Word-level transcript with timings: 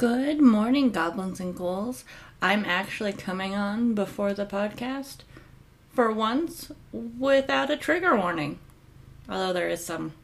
Good 0.00 0.40
morning, 0.40 0.92
goblins 0.92 1.40
and 1.40 1.54
ghouls. 1.54 2.04
I'm 2.40 2.64
actually 2.64 3.12
coming 3.12 3.54
on 3.54 3.92
before 3.92 4.32
the 4.32 4.46
podcast 4.46 5.16
for 5.92 6.10
once 6.10 6.72
without 6.90 7.70
a 7.70 7.76
trigger 7.76 8.16
warning. 8.16 8.58
Although 9.28 9.52
there 9.52 9.68
is 9.68 9.84
some. 9.84 10.14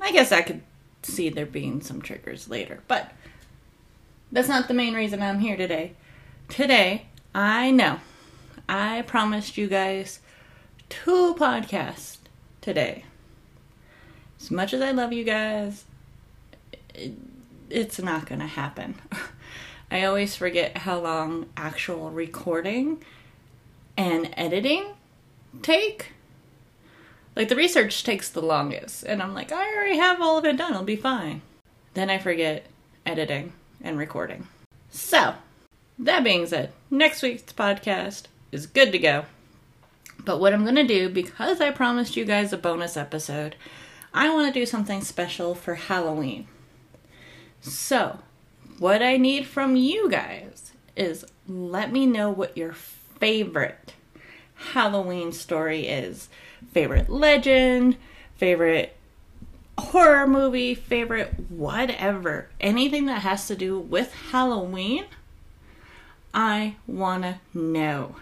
I 0.00 0.12
guess 0.12 0.32
I 0.32 0.40
could 0.40 0.62
see 1.02 1.28
there 1.28 1.44
being 1.44 1.82
some 1.82 2.00
triggers 2.00 2.48
later, 2.48 2.80
but 2.88 3.12
that's 4.32 4.48
not 4.48 4.66
the 4.66 4.72
main 4.72 4.94
reason 4.94 5.20
I'm 5.20 5.40
here 5.40 5.58
today. 5.58 5.92
Today, 6.48 7.08
I 7.34 7.70
know 7.70 7.98
I 8.66 9.02
promised 9.02 9.58
you 9.58 9.66
guys 9.66 10.20
two 10.88 11.34
podcasts 11.38 12.16
today. 12.62 13.04
As 14.40 14.50
much 14.50 14.72
as 14.72 14.80
I 14.80 14.92
love 14.92 15.12
you 15.12 15.24
guys, 15.24 15.84
it, 16.94 17.12
it's 17.72 17.98
not 17.98 18.26
going 18.26 18.40
to 18.40 18.46
happen. 18.46 18.96
I 19.90 20.04
always 20.04 20.36
forget 20.36 20.78
how 20.78 21.00
long 21.00 21.46
actual 21.56 22.10
recording 22.10 23.02
and 23.96 24.32
editing 24.36 24.86
take. 25.62 26.12
Like 27.34 27.48
the 27.48 27.56
research 27.56 28.04
takes 28.04 28.28
the 28.28 28.42
longest, 28.42 29.04
and 29.04 29.22
I'm 29.22 29.34
like, 29.34 29.52
I 29.52 29.74
already 29.74 29.96
have 29.96 30.20
all 30.20 30.36
of 30.36 30.44
it 30.44 30.56
done, 30.56 30.72
it'll 30.72 30.84
be 30.84 30.96
fine. 30.96 31.40
Then 31.94 32.10
I 32.10 32.18
forget 32.18 32.66
editing 33.06 33.52
and 33.80 33.98
recording. 33.98 34.48
So, 34.90 35.34
that 35.98 36.24
being 36.24 36.46
said, 36.46 36.72
next 36.90 37.22
week's 37.22 37.52
podcast 37.52 38.24
is 38.50 38.66
good 38.66 38.92
to 38.92 38.98
go. 38.98 39.24
But 40.24 40.40
what 40.40 40.52
I'm 40.52 40.64
going 40.64 40.76
to 40.76 40.86
do, 40.86 41.08
because 41.08 41.60
I 41.60 41.70
promised 41.70 42.16
you 42.16 42.24
guys 42.24 42.52
a 42.52 42.58
bonus 42.58 42.96
episode, 42.96 43.56
I 44.14 44.32
want 44.32 44.52
to 44.52 44.60
do 44.60 44.66
something 44.66 45.00
special 45.00 45.54
for 45.54 45.74
Halloween. 45.74 46.46
So, 47.62 48.18
what 48.80 49.02
I 49.02 49.16
need 49.16 49.46
from 49.46 49.76
you 49.76 50.10
guys 50.10 50.72
is 50.96 51.24
let 51.46 51.92
me 51.92 52.06
know 52.06 52.30
what 52.30 52.56
your 52.56 52.72
favorite 52.72 53.94
Halloween 54.72 55.32
story 55.32 55.86
is. 55.86 56.28
Favorite 56.72 57.08
legend, 57.08 57.96
favorite 58.36 58.96
horror 59.78 60.26
movie, 60.26 60.74
favorite 60.74 61.34
whatever. 61.48 62.48
Anything 62.60 63.06
that 63.06 63.22
has 63.22 63.46
to 63.46 63.54
do 63.54 63.78
with 63.78 64.12
Halloween, 64.32 65.04
I 66.34 66.74
want 66.88 67.22
to 67.22 67.38
know. 67.54 68.16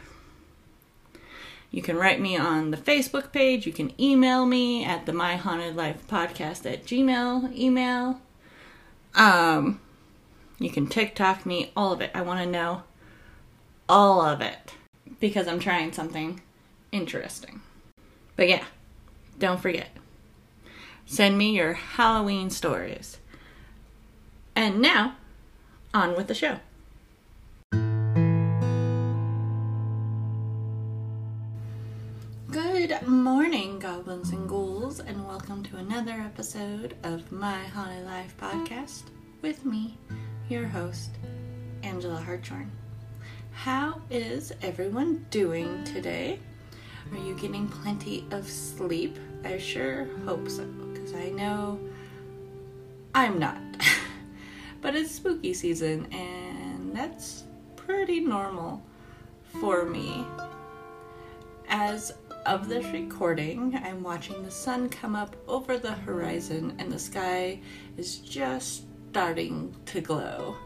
You 1.71 1.81
can 1.81 1.97
write 1.97 2.21
me 2.21 2.37
on 2.37 2.73
the 2.73 2.77
Facebook 2.77 3.33
page. 3.33 3.65
You 3.65 3.73
can 3.73 3.99
email 3.99 4.45
me 4.45 4.85
at 4.85 5.07
the 5.07 5.13
My 5.15 5.37
Haunted 5.37 5.77
Life 5.77 6.07
Podcast 6.09 6.71
at 6.71 6.85
Gmail 6.85 7.57
email. 7.57 8.21
Um, 9.15 9.81
you 10.59 10.71
can 10.71 10.87
TikTok 10.87 11.45
me, 11.45 11.73
all 11.77 11.93
of 11.93 12.01
it. 12.01 12.11
I 12.15 12.23
want 12.23 12.41
to 12.41 12.47
know 12.47 12.83
all 13.89 14.21
of 14.21 14.41
it 14.41 14.75
because 15.19 15.49
I'm 15.49 15.59
trying 15.59 15.93
something 15.93 16.41
interesting. 16.93 17.61
But 18.37 18.49
yeah, 18.49 18.65
don't 19.39 19.61
forget. 19.61 19.89
Send 21.07 21.37
me 21.37 21.57
your 21.57 21.73
Halloween 21.75 22.51
stories. 22.51 23.19
And 24.55 24.81
now, 24.81 25.17
on 25.93 26.15
with 26.17 26.29
the 26.29 26.35
show. 26.35 26.59
Good 32.51 33.07
morning, 33.07 33.79
goblins 33.79 34.31
and 34.31 34.49
ghouls, 34.49 34.70
and 34.99 35.25
welcome 35.25 35.63
to 35.63 35.77
another 35.77 36.11
episode 36.11 36.97
of 37.05 37.31
My 37.31 37.63
Haunted 37.63 38.05
Life 38.07 38.35
podcast 38.37 39.05
with 39.41 39.65
me, 39.65 39.97
your 40.49 40.67
host, 40.67 41.11
Angela 41.85 42.21
Hartshorn. 42.21 42.73
How 43.53 44.03
is 44.11 44.53
everyone 44.63 45.27
doing 45.31 45.85
today? 45.85 46.41
Are 47.13 47.19
you 47.19 47.37
getting 47.37 47.69
plenty 47.69 48.27
of 48.33 48.51
sleep? 48.51 49.17
I 49.45 49.59
sure 49.59 50.09
hope 50.25 50.51
so, 50.51 50.65
because 50.65 51.15
I 51.15 51.29
know 51.29 51.79
I'm 53.15 53.39
not. 53.39 53.59
but 54.81 54.97
it's 54.97 55.13
spooky 55.13 55.55
season, 55.55 56.13
and 56.13 56.97
that's 56.97 57.45
pretty 57.77 58.19
normal 58.19 58.83
for 59.61 59.85
me. 59.85 60.27
As 61.69 62.13
of 62.47 62.69
this 62.69 62.87
recording, 62.87 63.79
I'm 63.85 64.03
watching 64.03 64.43
the 64.43 64.51
sun 64.51 64.89
come 64.89 65.15
up 65.15 65.37
over 65.47 65.79
the 65.79 65.93
horizon 65.93 66.75
and 66.79 66.91
the 66.91 66.99
sky 66.99 67.61
is 67.97 68.19
just 68.19 68.85
starting 69.11 69.75
to 69.87 70.01
glow. 70.01 70.57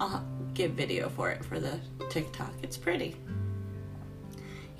I'll 0.00 0.24
get 0.54 0.72
video 0.72 1.08
for 1.08 1.30
it 1.30 1.44
for 1.44 1.60
the 1.60 1.78
TikTok. 2.08 2.52
It's 2.62 2.76
pretty. 2.76 3.16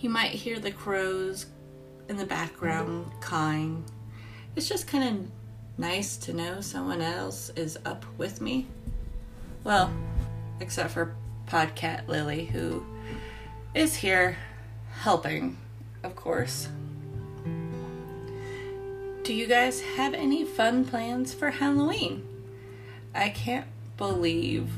You 0.00 0.10
might 0.10 0.30
hear 0.30 0.58
the 0.58 0.70
crows 0.70 1.46
in 2.08 2.16
the 2.16 2.26
background 2.26 3.10
cawing. 3.20 3.84
It's 4.56 4.68
just 4.68 4.86
kind 4.86 5.04
of 5.04 5.30
nice 5.78 6.16
to 6.18 6.32
know 6.32 6.60
someone 6.60 7.02
else 7.02 7.50
is 7.50 7.78
up 7.84 8.04
with 8.16 8.40
me. 8.40 8.66
Well, 9.64 9.92
except 10.60 10.90
for 10.90 11.14
Podcat 11.46 12.08
Lily, 12.08 12.46
who 12.46 12.84
is 13.74 13.94
here 13.94 14.36
helping 14.90 15.56
of 16.02 16.16
course. 16.16 16.68
Do 19.22 19.34
you 19.34 19.46
guys 19.46 19.82
have 19.82 20.14
any 20.14 20.44
fun 20.44 20.84
plans 20.84 21.34
for 21.34 21.50
Halloween? 21.50 22.26
I 23.14 23.28
can't 23.28 23.66
believe 23.96 24.70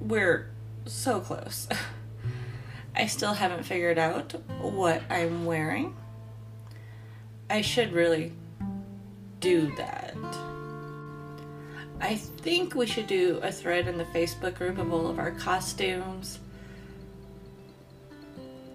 we're 0.00 0.50
so 0.84 1.20
close. 1.20 1.68
I 2.96 3.06
still 3.06 3.32
haven't 3.32 3.64
figured 3.64 3.98
out 3.98 4.32
what 4.60 5.02
I'm 5.10 5.44
wearing. 5.46 5.96
I 7.48 7.62
should 7.62 7.92
really 7.92 8.32
do 9.40 9.74
that. 9.76 10.14
I 12.00 12.16
think 12.16 12.74
we 12.74 12.86
should 12.86 13.06
do 13.06 13.40
a 13.42 13.50
thread 13.50 13.88
in 13.88 13.96
the 13.96 14.04
Facebook 14.04 14.56
group 14.56 14.78
of 14.78 14.92
all 14.92 15.06
of 15.06 15.18
our 15.18 15.30
costumes 15.30 16.38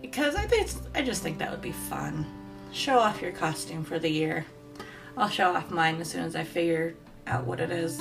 because 0.09 0.35
I 0.35 0.47
think 0.47 0.69
I 0.95 1.03
just 1.03 1.21
think 1.21 1.37
that 1.37 1.51
would 1.51 1.61
be 1.61 1.71
fun. 1.71 2.25
Show 2.71 2.97
off 2.97 3.21
your 3.21 3.31
costume 3.31 3.83
for 3.83 3.99
the 3.99 4.09
year. 4.09 4.45
I'll 5.15 5.29
show 5.29 5.55
off 5.55 5.69
mine 5.69 6.01
as 6.01 6.09
soon 6.09 6.23
as 6.23 6.35
I 6.35 6.43
figure 6.43 6.95
out 7.27 7.45
what 7.45 7.59
it 7.59 7.69
is. 7.69 7.99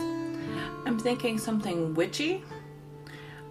I'm 0.86 0.98
thinking 0.98 1.38
something 1.38 1.94
witchy. 1.94 2.42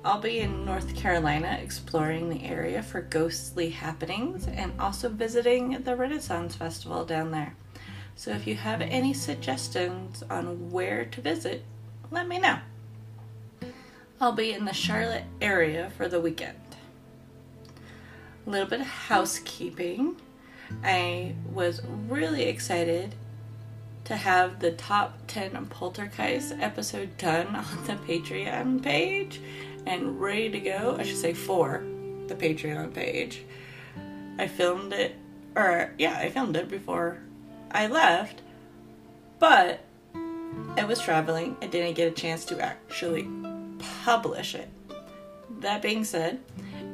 I'll 0.03 0.19
be 0.19 0.40
in 0.40 0.66
North 0.66 0.96
Carolina 0.96 1.59
exploring 1.62 2.29
the 2.29 2.46
area 2.46 2.81
for 2.81 3.01
ghostly 3.01 3.69
happenings 3.69 4.47
and 4.47 4.73
also 4.79 5.09
visiting 5.09 5.84
the 5.84 5.96
Renaissance 5.96 6.56
Festival 6.56 7.06
down 7.06 7.31
there. 7.31 7.56
So 8.16 8.31
if 8.31 8.47
you 8.47 8.56
have 8.56 8.81
any 8.81 9.13
suggestions 9.13 10.23
on 10.29 10.72
where 10.72 11.06
to 11.06 11.22
visit, 11.22 11.63
let 12.09 12.28
me 12.28 12.40
know. 12.40 12.57
I'll 14.19 14.31
be 14.31 14.53
in 14.53 14.66
the 14.66 14.73
Charlotte 14.73 15.25
area 15.41 15.91
for 15.96 16.07
the 16.07 16.19
weekend 16.19 16.57
a 18.47 18.50
little 18.50 18.68
bit 18.68 18.80
of 18.80 18.88
housekeeping. 18.88 20.16
I 20.84 21.35
was 21.53 21.81
really 22.08 22.44
excited 22.44 23.13
to 24.06 24.16
have 24.16 24.59
the 24.59 24.72
top 24.72 25.19
10 25.28 25.66
poltergeist 25.66 26.53
episode 26.59 27.18
done 27.18 27.47
on 27.56 27.66
the 27.85 27.94
Patreon 27.94 28.81
page 28.81 29.41
and 29.85 30.19
ready 30.19 30.50
to 30.50 30.59
go. 30.62 30.96
I 30.97 31.03
should 31.03 31.18
say 31.18 31.34
for 31.34 31.84
the 32.28 32.35
Patreon 32.35 32.94
page. 32.94 33.44
I 34.40 34.47
filmed 34.47 34.94
it, 34.94 35.16
or 35.56 35.94
yeah, 35.97 36.18
I 36.18 36.29
filmed 36.29 36.56
it 36.56 36.69
before 36.69 37.19
I 37.72 37.88
left, 37.88 38.41
but 39.40 39.81
I 40.78 40.85
was 40.85 41.02
traveling. 41.02 41.58
I 41.62 41.68
didn't 41.68 41.96
get 41.96 42.12
a 42.12 42.16
chance 42.16 42.46
to 42.46 42.62
actually 42.62 43.28
publish 44.05 44.55
it. 44.55 44.70
That 45.59 45.82
being 45.82 46.05
said, 46.05 46.40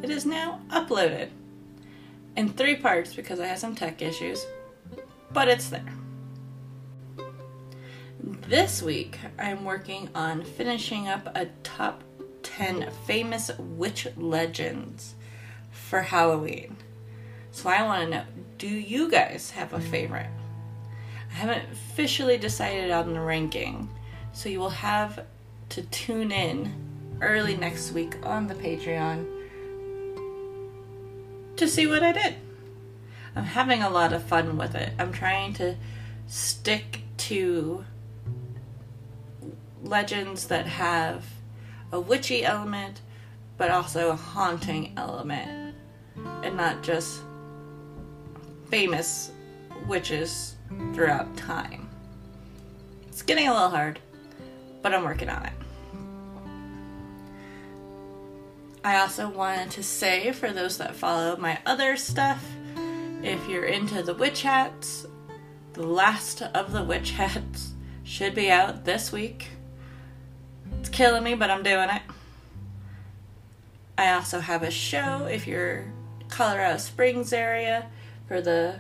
it 0.02 0.10
is 0.10 0.26
now 0.26 0.62
uploaded 0.70 1.30
in 2.36 2.50
three 2.50 2.76
parts 2.76 3.14
because 3.14 3.40
I 3.40 3.48
had 3.48 3.60
some 3.60 3.76
tech 3.76 4.02
issues, 4.02 4.46
but 5.32 5.48
it's 5.48 5.70
there. 5.70 5.94
This 8.48 8.82
week, 8.82 9.20
I'm 9.38 9.66
working 9.66 10.10
on 10.16 10.44
finishing 10.44 11.08
up 11.08 11.36
a 11.36 11.48
top 11.64 12.04
10 12.44 12.90
famous 13.06 13.52
witch 13.58 14.08
legends 14.18 15.16
for 15.72 16.02
Halloween. 16.02 16.78
So 17.52 17.70
I 17.70 17.84
want 17.84 18.04
to 18.04 18.10
know 18.10 18.24
do 18.58 18.68
you 18.68 19.10
guys 19.10 19.52
have 19.52 19.74
a 19.74 19.80
favorite? 19.80 20.30
I 21.30 21.34
haven't 21.34 21.72
officially 21.72 22.38
decided 22.38 22.92
on 22.92 23.14
the 23.14 23.20
ranking, 23.20 23.90
so 24.32 24.50
you 24.50 24.60
will 24.60 24.70
have 24.70 25.26
to 25.70 25.82
tune 25.84 26.32
in 26.32 26.72
early 27.22 27.58
next 27.58 27.92
week 27.92 28.16
on 28.24 28.48
the 28.48 28.56
Patreon 28.56 29.43
to 31.58 31.68
see 31.68 31.88
what 31.88 32.04
I 32.04 32.12
did. 32.12 32.36
I'm 33.36 33.46
having 33.46 33.82
a 33.82 33.90
lot 33.90 34.14
of 34.14 34.24
fun 34.24 34.58
with 34.58 34.76
it. 34.76 34.94
I'm 35.00 35.12
trying 35.12 35.54
to 35.56 35.76
stick 36.28 37.02
to 37.18 37.86
legends 39.84 40.48
that 40.48 40.66
have 40.66 41.26
a 41.92 42.00
witchy 42.00 42.46
element, 42.46 43.02
but 43.58 43.70
also 43.70 44.12
a 44.12 44.16
haunting 44.16 44.94
element, 44.98 45.76
and 46.44 46.56
not 46.56 46.84
just 46.84 47.22
famous 48.70 49.32
witches 49.88 50.56
throughout 50.94 51.36
time. 51.38 51.90
It's 53.08 53.22
getting 53.22 53.48
a 53.48 53.54
little 53.54 53.70
hard, 53.70 54.00
but 54.82 54.94
I'm 54.94 55.04
working 55.04 55.30
on 55.30 55.46
it. 55.46 55.54
I 58.84 59.00
also 59.00 59.30
wanted 59.30 59.72
to 59.72 59.84
say 59.84 60.34
for 60.34 60.52
those 60.52 60.78
that 60.78 60.96
follow 60.96 61.38
my 61.38 61.58
other 61.66 61.96
stuff, 61.96 62.44
if 63.22 63.48
you're 63.48 63.64
into 63.64 64.04
the 64.04 64.14
witch 64.14 64.42
hats, 64.42 65.06
the 65.72 65.88
last 65.88 66.42
of 66.42 66.74
the 66.74 66.84
witch 66.84 67.12
hats 67.20 67.74
should 68.04 68.36
be 68.36 68.52
out 68.52 68.84
this 68.84 69.12
week. 69.12 69.48
It's 70.80 70.90
killing 70.90 71.24
me, 71.24 71.34
but 71.34 71.50
I'm 71.50 71.64
doing 71.64 71.90
it. 71.90 72.02
I 73.98 74.14
also 74.14 74.42
have 74.42 74.64
a 74.64 74.72
show 74.72 75.28
if 75.32 75.48
you're 75.48 75.86
Colorado 76.28 76.78
Springs 76.78 77.32
area 77.32 77.90
for 78.28 78.42
the 78.42 78.80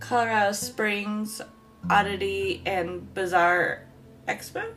Colorado 0.00 0.50
Springs 0.52 1.40
Oddity 1.88 2.60
and 2.66 3.12
Bizarre 3.14 3.84
Expo. 4.26 4.72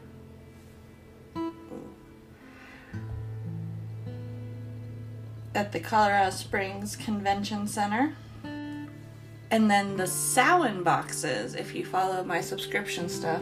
At 5.58 5.72
the 5.72 5.80
Colorado 5.80 6.30
Springs 6.30 6.96
Convention 6.96 7.66
Center. 7.66 8.16
And 8.44 9.72
then 9.72 9.98
the 9.98 10.06
Samhain 10.06 10.84
boxes, 10.84 11.56
if 11.56 11.74
you 11.74 11.84
follow 11.84 12.24
my 12.24 12.42
subscription 12.42 13.10
stuff, 13.10 13.42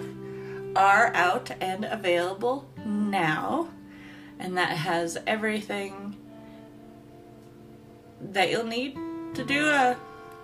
are 0.77 1.13
out 1.13 1.51
and 1.59 1.83
available 1.83 2.69
now. 2.85 3.67
And 4.39 4.56
that 4.56 4.69
has 4.69 5.17
everything 5.27 6.15
that 8.21 8.50
you'll 8.50 8.63
need 8.63 8.95
to 9.33 9.44
do 9.44 9.65
a 9.67 9.97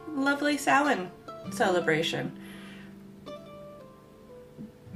lovely 0.09 0.57
Samhain 0.57 1.09
celebration. 1.53 2.37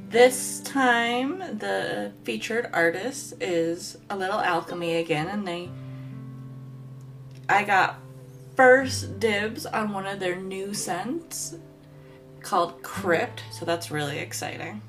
This 0.09 0.59
time, 0.59 1.39
the 1.39 2.11
featured 2.25 2.69
artist 2.73 3.35
is 3.39 3.97
a 4.09 4.17
little 4.17 4.41
alchemy 4.41 4.97
again, 4.97 5.27
and 5.27 5.47
they. 5.47 5.69
I 7.47 7.63
got 7.63 7.99
first 8.55 9.19
dibs 9.19 9.65
on 9.65 9.93
one 9.93 10.07
of 10.07 10.19
their 10.19 10.35
new 10.35 10.73
scents 10.73 11.55
called 12.41 12.81
Crypt, 12.81 13.43
so 13.51 13.65
that's 13.65 13.91
really 13.91 14.19
exciting. 14.19 14.81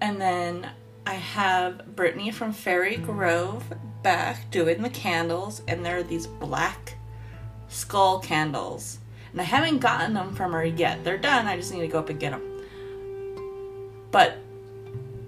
And 0.00 0.20
then 0.20 0.70
I 1.06 1.14
have 1.14 1.96
Brittany 1.96 2.30
from 2.30 2.52
Fairy 2.52 2.96
Grove 2.96 3.72
back 4.02 4.50
doing 4.50 4.82
the 4.82 4.90
candles, 4.90 5.62
and 5.66 5.84
they're 5.84 6.02
these 6.02 6.26
black 6.26 6.96
skull 7.68 8.20
candles. 8.20 8.98
And 9.32 9.40
I 9.40 9.44
haven't 9.44 9.78
gotten 9.78 10.14
them 10.14 10.34
from 10.34 10.52
her 10.52 10.64
yet. 10.64 11.04
They're 11.04 11.18
done, 11.18 11.46
I 11.46 11.56
just 11.56 11.72
need 11.72 11.80
to 11.80 11.88
go 11.88 11.98
up 11.98 12.08
and 12.08 12.20
get 12.20 12.30
them. 12.30 12.42
But 14.10 14.38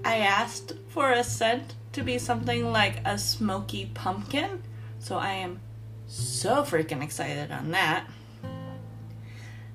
I 0.05 0.19
asked 0.19 0.73
for 0.89 1.11
a 1.11 1.23
scent 1.23 1.75
to 1.93 2.03
be 2.03 2.19
something 2.19 2.71
like 2.73 3.01
a 3.05 3.19
smoky 3.19 3.91
pumpkin, 3.95 4.63
so 5.03 5.17
I 5.17 5.33
am 5.33 5.59
so 6.07 6.63
freaking 6.63 7.03
excited 7.03 7.51
on 7.51 7.73
that. 7.73 8.07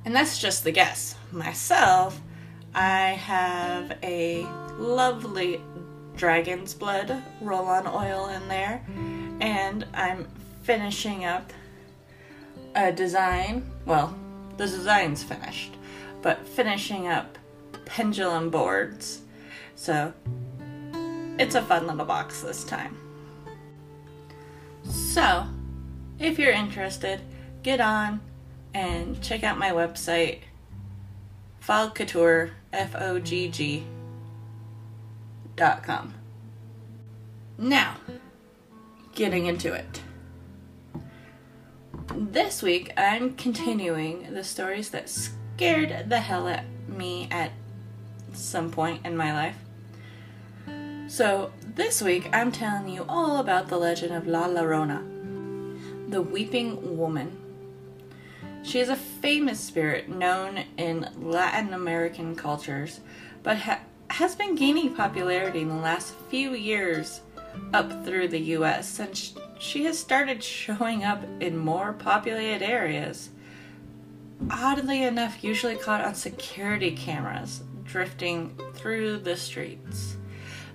And 0.05 0.15
that's 0.15 0.39
just 0.39 0.63
the 0.63 0.71
guess. 0.71 1.15
Myself, 1.33 2.21
I 2.73 3.09
have 3.09 3.97
a 4.01 4.43
lovely 4.77 5.61
dragon's 6.15 6.73
blood 6.73 7.21
roll 7.41 7.65
on 7.65 7.87
oil 7.87 8.29
in 8.29 8.47
there, 8.47 8.85
and 9.41 9.85
I'm 9.93 10.29
finishing 10.63 11.25
up 11.25 11.51
a 12.73 12.93
design. 12.93 13.69
Well, 13.85 14.17
the 14.55 14.65
design's 14.65 15.23
finished, 15.23 15.75
but 16.21 16.47
finishing 16.47 17.09
up 17.09 17.37
pendulum 17.83 18.49
boards. 18.49 19.23
So 19.75 20.13
it's 21.37 21.55
a 21.55 21.61
fun 21.61 21.85
little 21.85 22.05
box 22.05 22.41
this 22.41 22.63
time. 22.63 22.97
So, 24.89 25.45
if 26.19 26.37
you're 26.39 26.51
interested, 26.51 27.21
get 27.63 27.81
on 27.81 28.21
and 28.73 29.21
check 29.21 29.43
out 29.43 29.57
my 29.57 29.71
website, 29.71 30.39
Fogg 31.59 31.95
Couture, 31.95 32.51
F 32.71 32.95
O 32.95 33.19
G 33.19 33.47
G 33.49 33.83
dot 35.55 35.83
com. 35.83 36.13
Now, 37.57 37.97
getting 39.15 39.47
into 39.47 39.73
it. 39.73 40.01
This 42.15 42.61
week, 42.61 42.93
I'm 42.95 43.35
continuing 43.35 44.33
the 44.33 44.43
stories 44.43 44.91
that 44.91 45.09
scared 45.09 46.09
the 46.09 46.19
hell 46.19 46.47
out 46.47 46.63
me 46.87 47.27
at 47.31 47.51
some 48.33 48.71
point 48.71 49.05
in 49.05 49.17
my 49.17 49.33
life. 49.33 49.57
So, 51.07 51.53
this 51.75 52.01
week, 52.01 52.29
I'm 52.33 52.51
telling 52.51 52.89
you 52.89 53.05
all 53.07 53.37
about 53.37 53.69
the 53.69 53.77
legend 53.77 54.13
of 54.13 54.27
La 54.27 54.45
Llorona, 54.45 55.01
the 56.09 56.21
Weeping 56.21 56.97
Woman. 56.97 57.31
She 58.61 58.79
is 58.79 58.89
a 58.89 58.97
famous 58.97 59.57
spirit 59.57 60.09
known 60.09 60.65
in 60.75 61.09
Latin 61.15 61.73
American 61.73 62.35
cultures, 62.35 62.99
but 63.41 63.55
ha- 63.55 63.79
has 64.09 64.35
been 64.35 64.55
gaining 64.55 64.93
popularity 64.93 65.61
in 65.61 65.69
the 65.69 65.75
last 65.75 66.13
few 66.29 66.53
years 66.53 67.21
up 67.73 68.03
through 68.03 68.27
the 68.27 68.41
US 68.57 68.89
since 68.89 69.33
she 69.59 69.85
has 69.85 69.97
started 69.97 70.43
showing 70.43 71.05
up 71.05 71.23
in 71.39 71.57
more 71.57 71.93
populated 71.93 72.61
areas. 72.61 73.29
Oddly 74.51 75.03
enough, 75.03 75.41
usually 75.41 75.77
caught 75.77 76.03
on 76.03 76.15
security 76.15 76.91
cameras 76.91 77.63
drifting 77.85 78.59
through 78.73 79.19
the 79.19 79.37
streets. 79.37 80.16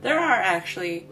There 0.03 0.19
are 0.19 0.41
actually 0.41 1.07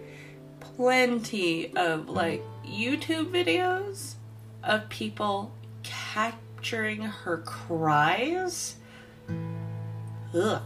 plenty 0.58 1.74
of 1.76 2.08
like 2.08 2.42
YouTube 2.66 3.30
videos 3.30 4.14
of 4.62 4.88
people 4.88 5.52
capturing 5.82 7.02
her 7.02 7.38
cries. 7.38 8.76
Ugh. 10.34 10.62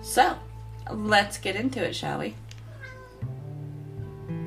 So, 0.00 0.38
let's 0.90 1.38
get 1.38 1.56
into 1.56 1.84
it, 1.84 1.94
shall 1.94 2.18
we? 2.18 2.34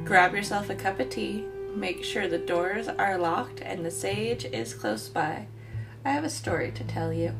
Grab 0.03 0.33
yourself 0.33 0.69
a 0.69 0.75
cup 0.75 0.99
of 0.99 1.09
tea, 1.09 1.45
make 1.73 2.03
sure 2.03 2.27
the 2.27 2.37
doors 2.37 2.87
are 2.87 3.17
locked 3.17 3.61
and 3.61 3.85
the 3.85 3.91
sage 3.91 4.45
is 4.45 4.73
close 4.73 5.09
by. 5.09 5.47
I 6.03 6.11
have 6.11 6.23
a 6.23 6.29
story 6.29 6.71
to 6.73 6.83
tell 6.83 7.11
you. 7.11 7.33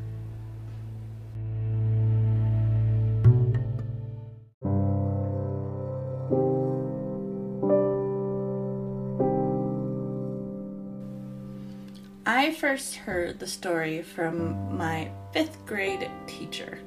First 12.66 12.96
heard 12.96 13.38
the 13.38 13.46
story 13.46 14.02
from 14.02 14.76
my 14.76 15.08
fifth 15.32 15.64
grade 15.68 16.10
teacher, 16.26 16.80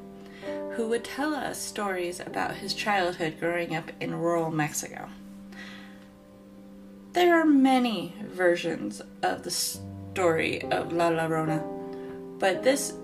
who 0.72 0.88
would 0.88 1.04
tell 1.04 1.32
us 1.32 1.56
stories 1.56 2.18
about 2.18 2.56
his 2.56 2.74
childhood 2.74 3.32
growing 3.38 3.76
up 3.76 3.88
in 4.00 4.12
rural 4.12 4.50
Mexico. 4.50 5.08
There 7.12 7.40
are 7.40 7.44
many 7.44 8.12
versions 8.22 9.00
of 9.22 9.44
the 9.44 9.52
story 9.52 10.62
of 10.62 10.92
La 10.92 11.10
Llorona, 11.10 11.62
but 12.40 12.64
this 12.64 12.94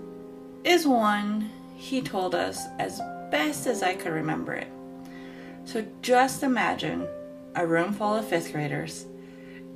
is 0.65 0.85
one 0.85 1.53
he 1.77 2.03
told 2.03 2.35
us 2.35 2.67
as 2.81 3.01
best 3.31 3.69
as 3.69 3.85
I 3.85 3.95
could 3.95 4.13
remember 4.13 4.53
it. 4.53 4.69
So 5.65 5.87
just 6.03 6.43
imagine 6.43 7.07
a 7.55 7.69
room 7.69 7.93
full 7.93 8.17
of 8.17 8.27
fifth 8.27 8.51
graders 8.51 9.07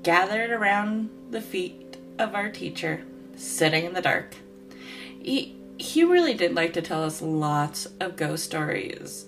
gathered 0.03 0.51
around 0.51 1.11
the 1.31 1.41
feet 1.41 1.88
of 2.19 2.35
our 2.35 2.51
teacher, 2.51 3.03
sitting 3.37 3.85
in 3.85 3.95
the 3.95 4.03
dark. 4.03 4.35
He, 5.21 5.57
he 5.79 6.05
really 6.05 6.35
did 6.35 6.55
like 6.55 6.73
to 6.75 6.83
tell 6.83 7.05
us 7.05 7.23
lots 7.23 7.87
of 8.01 8.17
ghost 8.17 8.45
stories. 8.45 9.27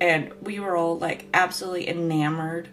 And 0.00 0.32
we 0.42 0.58
were 0.58 0.76
all 0.76 0.98
like 0.98 1.26
absolutely 1.32 1.88
enamored 1.88 2.68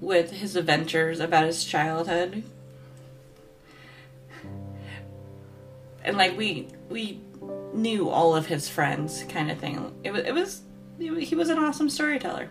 with 0.00 0.30
his 0.30 0.56
adventures 0.56 1.20
about 1.20 1.44
his 1.44 1.64
childhood. 1.64 2.42
And 6.02 6.16
like 6.16 6.36
we 6.36 6.68
we 6.88 7.20
knew 7.74 8.08
all 8.08 8.34
of 8.34 8.46
his 8.46 8.68
friends 8.68 9.24
kind 9.28 9.50
of 9.50 9.58
thing. 9.58 9.92
It 10.04 10.12
was 10.12 10.22
it 10.24 10.32
was 10.32 10.62
he 10.98 11.34
was 11.34 11.50
an 11.50 11.58
awesome 11.58 11.90
storyteller. 11.90 12.48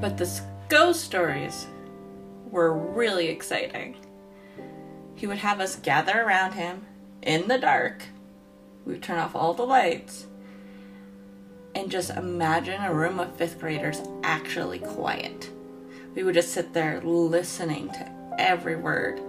But 0.00 0.16
the 0.16 0.28
ghost 0.68 1.04
stories 1.04 1.66
were 2.50 2.76
really 2.76 3.28
exciting. 3.28 3.96
He 5.18 5.26
would 5.26 5.38
have 5.38 5.58
us 5.58 5.74
gather 5.74 6.22
around 6.22 6.52
him 6.52 6.86
in 7.22 7.48
the 7.48 7.58
dark. 7.58 8.04
We 8.86 8.92
would 8.92 9.02
turn 9.02 9.18
off 9.18 9.34
all 9.34 9.52
the 9.52 9.64
lights, 9.64 10.26
and 11.74 11.90
just 11.90 12.10
imagine 12.10 12.80
a 12.80 12.94
room 12.94 13.18
of 13.18 13.34
fifth 13.34 13.58
graders 13.58 14.00
actually 14.22 14.78
quiet. 14.78 15.50
We 16.14 16.22
would 16.22 16.36
just 16.36 16.52
sit 16.52 16.72
there 16.72 17.00
listening 17.00 17.88
to 17.90 18.12
every 18.38 18.76
word. 18.76 19.20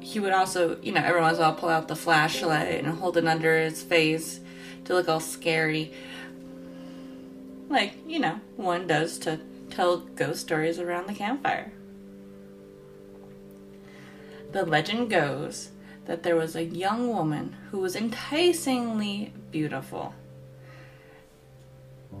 He 0.00 0.18
would 0.18 0.32
also, 0.32 0.80
you 0.80 0.92
know, 0.92 1.02
every 1.04 1.20
once 1.20 1.36
in 1.36 1.44
a 1.44 1.48
while 1.48 1.56
pull 1.56 1.68
out 1.68 1.86
the 1.86 1.94
flashlight 1.94 2.82
and 2.82 2.98
hold 2.98 3.18
it 3.18 3.26
under 3.26 3.58
his 3.58 3.82
face 3.82 4.40
to 4.86 4.94
look 4.94 5.10
all 5.10 5.20
scary. 5.20 5.92
Like, 7.68 7.92
you 8.06 8.18
know, 8.18 8.40
one 8.56 8.86
does 8.86 9.18
to 9.18 9.40
tell 9.68 9.98
ghost 9.98 10.40
stories 10.40 10.78
around 10.78 11.06
the 11.06 11.14
campfire. 11.14 11.70
The 14.56 14.64
legend 14.64 15.10
goes 15.10 15.68
that 16.06 16.22
there 16.22 16.34
was 16.34 16.56
a 16.56 16.64
young 16.64 17.08
woman 17.08 17.54
who 17.70 17.78
was 17.78 17.94
enticingly 17.94 19.34
beautiful 19.50 20.14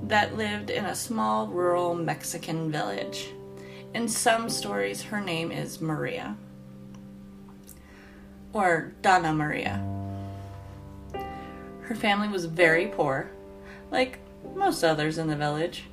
that 0.02 0.36
lived 0.36 0.68
in 0.68 0.84
a 0.84 0.94
small 0.94 1.46
rural 1.46 1.94
Mexican 1.94 2.70
village. 2.70 3.30
In 3.94 4.06
some 4.06 4.50
stories, 4.50 5.04
her 5.04 5.18
name 5.18 5.50
is 5.50 5.80
Maria 5.80 6.36
or 8.52 8.92
Donna 9.00 9.32
Maria. 9.32 9.82
Her 11.80 11.94
family 11.94 12.28
was 12.28 12.44
very 12.44 12.88
poor, 12.88 13.30
like 13.90 14.18
most 14.54 14.84
others 14.84 15.16
in 15.16 15.28
the 15.28 15.36
village. 15.36 15.84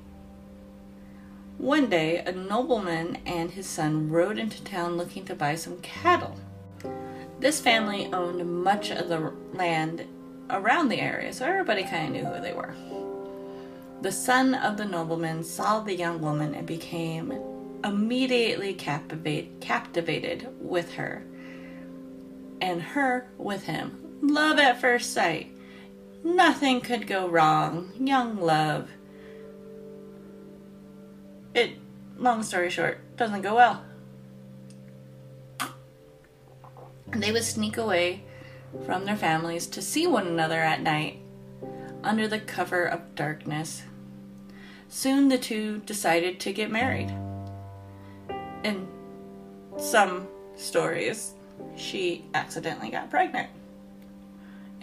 One 1.57 1.89
day, 1.89 2.17
a 2.17 2.31
nobleman 2.31 3.19
and 3.25 3.51
his 3.51 3.67
son 3.67 4.09
rode 4.09 4.37
into 4.37 4.63
town 4.63 4.97
looking 4.97 5.23
to 5.25 5.35
buy 5.35 5.55
some 5.55 5.77
cattle. 5.79 6.37
This 7.39 7.59
family 7.61 8.09
owned 8.11 8.63
much 8.63 8.91
of 8.91 9.09
the 9.09 9.33
land 9.53 10.05
around 10.49 10.89
the 10.89 10.99
area, 10.99 11.31
so 11.33 11.45
everybody 11.45 11.83
kind 11.83 12.07
of 12.07 12.21
knew 12.21 12.29
who 12.29 12.41
they 12.41 12.53
were. 12.53 12.75
The 14.01 14.11
son 14.11 14.55
of 14.55 14.77
the 14.77 14.85
nobleman 14.85 15.43
saw 15.43 15.79
the 15.79 15.95
young 15.95 16.19
woman 16.21 16.53
and 16.55 16.67
became 16.67 17.33
immediately 17.83 18.73
captivate, 18.73 19.61
captivated 19.61 20.49
with 20.59 20.93
her, 20.93 21.23
and 22.61 22.81
her 22.81 23.29
with 23.37 23.63
him. 23.63 23.99
Love 24.21 24.59
at 24.59 24.81
first 24.81 25.13
sight. 25.13 25.51
Nothing 26.23 26.81
could 26.81 27.07
go 27.07 27.27
wrong. 27.27 27.91
Young 27.97 28.39
love. 28.39 28.89
It, 31.53 31.77
long 32.17 32.43
story 32.43 32.69
short, 32.69 32.99
doesn't 33.17 33.41
go 33.41 33.55
well. 33.55 33.83
They 37.07 37.31
would 37.31 37.43
sneak 37.43 37.77
away 37.77 38.23
from 38.85 39.05
their 39.05 39.15
families 39.15 39.67
to 39.67 39.81
see 39.81 40.07
one 40.07 40.25
another 40.25 40.59
at 40.59 40.81
night 40.81 41.19
under 42.03 42.27
the 42.27 42.39
cover 42.39 42.85
of 42.85 43.15
darkness. 43.15 43.83
Soon 44.89 45.29
the 45.29 45.37
two 45.37 45.79
decided 45.85 46.39
to 46.39 46.53
get 46.53 46.71
married. 46.71 47.13
In 48.63 48.87
some 49.77 50.27
stories, 50.55 51.33
she 51.75 52.25
accidentally 52.33 52.89
got 52.89 53.09
pregnant 53.09 53.49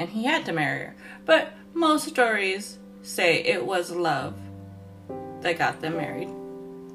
and 0.00 0.08
he 0.08 0.24
had 0.24 0.46
to 0.46 0.52
marry 0.52 0.80
her. 0.80 0.94
But 1.26 1.52
most 1.74 2.08
stories 2.08 2.78
say 3.02 3.42
it 3.42 3.64
was 3.64 3.90
love 3.90 4.34
that 5.42 5.58
got 5.58 5.80
them 5.80 5.98
married, 5.98 6.30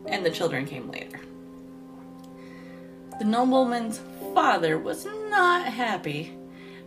and 0.07 0.25
the 0.25 0.31
children 0.31 0.65
came 0.65 0.89
later. 0.89 1.19
The 3.19 3.25
nobleman's 3.25 4.01
father 4.33 4.77
was 4.77 5.05
not 5.29 5.67
happy 5.67 6.33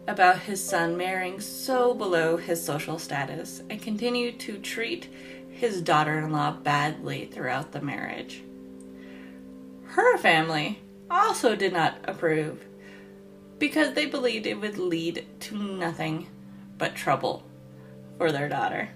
about 0.07 0.41
his 0.41 0.63
son 0.63 0.97
marrying 0.97 1.41
so 1.41 1.95
below 1.95 2.37
his 2.37 2.65
social 2.65 2.99
status 2.99 3.63
and 3.71 3.81
continued 3.81 4.39
to 4.41 4.59
treat 4.59 5.09
his 5.51 5.83
daughter 5.83 6.19
in 6.19 6.31
law 6.31 6.53
badly 6.53 7.27
throughout 7.27 7.73
the 7.73 7.81
marriage. 7.81 8.43
Her 9.85 10.17
family 10.19 10.81
also 11.11 11.57
did 11.57 11.73
not 11.73 11.99
approve 12.05 12.65
because 13.59 13.95
they 13.95 14.07
believed 14.07 14.47
it 14.47 14.61
would 14.61 14.79
lead 14.79 15.27
to 15.41 15.57
nothing 15.57 16.27
but 16.77 16.95
trouble 16.95 17.45
for 18.17 18.31
their 18.31 18.49
daughter. 18.49 18.91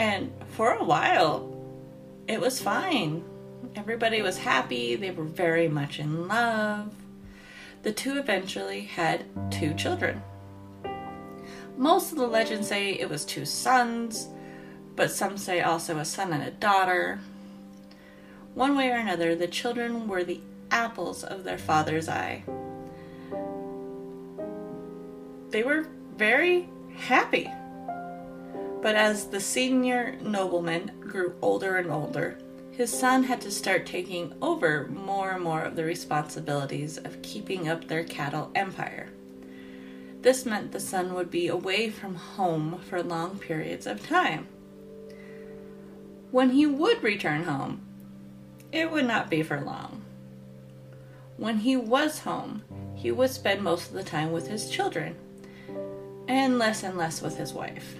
And 0.00 0.32
for 0.48 0.72
a 0.72 0.82
while, 0.82 1.54
it 2.26 2.40
was 2.40 2.58
fine. 2.58 3.22
Everybody 3.76 4.22
was 4.22 4.38
happy, 4.38 4.96
they 4.96 5.10
were 5.10 5.24
very 5.24 5.68
much 5.68 5.98
in 5.98 6.26
love. 6.26 6.94
The 7.82 7.92
two 7.92 8.18
eventually 8.18 8.80
had 8.80 9.26
two 9.50 9.74
children. 9.74 10.22
Most 11.76 12.12
of 12.12 12.18
the 12.18 12.26
legends 12.26 12.68
say 12.68 12.92
it 12.92 13.10
was 13.10 13.26
two 13.26 13.44
sons, 13.44 14.28
but 14.96 15.10
some 15.10 15.36
say 15.36 15.60
also 15.60 15.98
a 15.98 16.04
son 16.06 16.32
and 16.32 16.44
a 16.44 16.50
daughter. 16.50 17.20
One 18.54 18.76
way 18.76 18.88
or 18.88 18.96
another, 18.96 19.34
the 19.34 19.48
children 19.48 20.08
were 20.08 20.24
the 20.24 20.40
apples 20.70 21.24
of 21.24 21.44
their 21.44 21.58
father's 21.58 22.08
eye. 22.08 22.42
They 25.50 25.62
were 25.62 25.86
very 26.16 26.70
happy. 26.96 27.50
But 28.82 28.96
as 28.96 29.26
the 29.26 29.40
senior 29.40 30.16
nobleman 30.22 30.92
grew 31.00 31.34
older 31.42 31.76
and 31.76 31.90
older, 31.90 32.38
his 32.70 32.90
son 32.90 33.24
had 33.24 33.42
to 33.42 33.50
start 33.50 33.84
taking 33.84 34.32
over 34.40 34.86
more 34.88 35.32
and 35.32 35.44
more 35.44 35.62
of 35.62 35.76
the 35.76 35.84
responsibilities 35.84 36.96
of 36.96 37.20
keeping 37.20 37.68
up 37.68 37.86
their 37.86 38.04
cattle 38.04 38.50
empire. 38.54 39.10
This 40.22 40.46
meant 40.46 40.72
the 40.72 40.80
son 40.80 41.14
would 41.14 41.30
be 41.30 41.48
away 41.48 41.90
from 41.90 42.14
home 42.14 42.80
for 42.88 43.02
long 43.02 43.38
periods 43.38 43.86
of 43.86 44.06
time. 44.06 44.48
When 46.30 46.50
he 46.50 46.64
would 46.64 47.02
return 47.02 47.44
home, 47.44 47.82
it 48.72 48.90
would 48.90 49.06
not 49.06 49.28
be 49.28 49.42
for 49.42 49.60
long. 49.60 50.02
When 51.36 51.58
he 51.58 51.76
was 51.76 52.20
home, 52.20 52.62
he 52.94 53.10
would 53.10 53.30
spend 53.30 53.62
most 53.62 53.88
of 53.88 53.94
the 53.94 54.04
time 54.04 54.32
with 54.32 54.48
his 54.48 54.70
children 54.70 55.16
and 56.28 56.58
less 56.58 56.82
and 56.82 56.96
less 56.96 57.20
with 57.20 57.36
his 57.36 57.52
wife. 57.52 57.94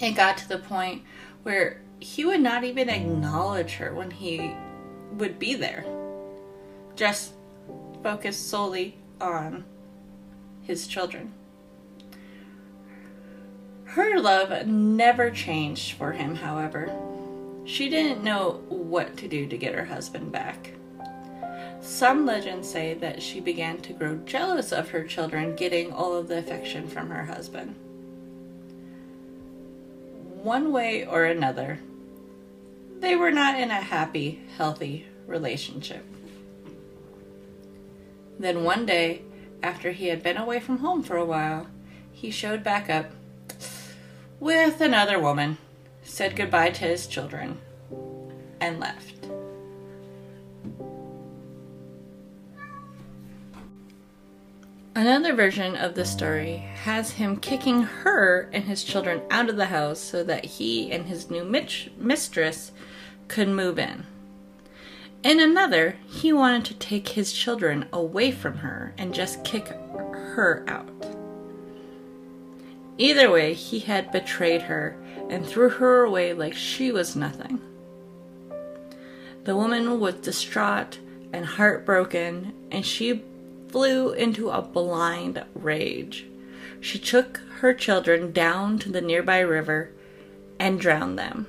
It 0.00 0.12
got 0.12 0.36
to 0.38 0.48
the 0.48 0.58
point 0.58 1.02
where 1.42 1.80
he 2.00 2.24
would 2.24 2.40
not 2.40 2.64
even 2.64 2.88
acknowledge 2.88 3.74
her 3.74 3.94
when 3.94 4.10
he 4.10 4.54
would 5.12 5.38
be 5.38 5.54
there, 5.54 5.84
just 6.94 7.32
focus 8.02 8.36
solely 8.36 8.96
on 9.20 9.64
his 10.62 10.86
children. 10.86 11.32
Her 13.84 14.20
love 14.20 14.66
never 14.66 15.30
changed 15.30 15.92
for 15.92 16.12
him, 16.12 16.34
however. 16.34 16.94
She 17.64 17.88
didn't 17.88 18.22
know 18.22 18.62
what 18.68 19.16
to 19.16 19.28
do 19.28 19.46
to 19.46 19.56
get 19.56 19.74
her 19.74 19.86
husband 19.86 20.30
back. 20.30 20.72
Some 21.80 22.26
legends 22.26 22.68
say 22.68 22.94
that 22.94 23.22
she 23.22 23.40
began 23.40 23.80
to 23.82 23.92
grow 23.92 24.16
jealous 24.26 24.72
of 24.72 24.90
her 24.90 25.04
children 25.04 25.56
getting 25.56 25.92
all 25.92 26.14
of 26.14 26.28
the 26.28 26.38
affection 26.38 26.88
from 26.88 27.08
her 27.08 27.24
husband. 27.24 27.74
One 30.46 30.70
way 30.70 31.04
or 31.04 31.24
another, 31.24 31.80
they 33.00 33.16
were 33.16 33.32
not 33.32 33.58
in 33.58 33.72
a 33.72 33.80
happy, 33.80 34.42
healthy 34.56 35.04
relationship. 35.26 36.06
Then 38.38 38.62
one 38.62 38.86
day, 38.86 39.22
after 39.60 39.90
he 39.90 40.06
had 40.06 40.22
been 40.22 40.36
away 40.36 40.60
from 40.60 40.78
home 40.78 41.02
for 41.02 41.16
a 41.16 41.24
while, 41.24 41.66
he 42.12 42.30
showed 42.30 42.62
back 42.62 42.88
up 42.88 43.10
with 44.38 44.80
another 44.80 45.18
woman, 45.18 45.58
said 46.04 46.36
goodbye 46.36 46.70
to 46.70 46.84
his 46.84 47.08
children, 47.08 47.58
and 48.60 48.78
left. 48.78 49.15
Another 54.96 55.34
version 55.34 55.76
of 55.76 55.94
the 55.94 56.06
story 56.06 56.56
has 56.84 57.10
him 57.10 57.36
kicking 57.36 57.82
her 57.82 58.48
and 58.50 58.64
his 58.64 58.82
children 58.82 59.20
out 59.30 59.50
of 59.50 59.56
the 59.56 59.66
house 59.66 60.00
so 60.00 60.24
that 60.24 60.46
he 60.46 60.90
and 60.90 61.04
his 61.04 61.30
new 61.30 61.44
mistress 61.44 62.72
could 63.28 63.48
move 63.48 63.78
in. 63.78 64.06
In 65.22 65.38
another, 65.38 65.96
he 66.06 66.32
wanted 66.32 66.64
to 66.64 66.74
take 66.78 67.08
his 67.08 67.34
children 67.34 67.86
away 67.92 68.30
from 68.30 68.56
her 68.56 68.94
and 68.96 69.12
just 69.12 69.44
kick 69.44 69.68
her 69.68 70.64
out. 70.66 70.88
Either 72.96 73.30
way, 73.30 73.52
he 73.52 73.80
had 73.80 74.10
betrayed 74.10 74.62
her 74.62 74.96
and 75.28 75.44
threw 75.44 75.68
her 75.68 76.04
away 76.04 76.32
like 76.32 76.54
she 76.54 76.90
was 76.90 77.14
nothing. 77.14 77.60
The 79.44 79.56
woman 79.56 80.00
was 80.00 80.14
distraught 80.14 80.98
and 81.34 81.44
heartbroken, 81.44 82.54
and 82.70 82.86
she 82.86 83.22
flew 83.68 84.12
into 84.12 84.50
a 84.50 84.62
blind 84.62 85.44
rage. 85.54 86.26
She 86.80 86.98
took 86.98 87.40
her 87.60 87.74
children 87.74 88.32
down 88.32 88.78
to 88.80 88.90
the 88.90 89.00
nearby 89.00 89.40
river 89.40 89.90
and 90.58 90.80
drowned 90.80 91.18
them. 91.18 91.46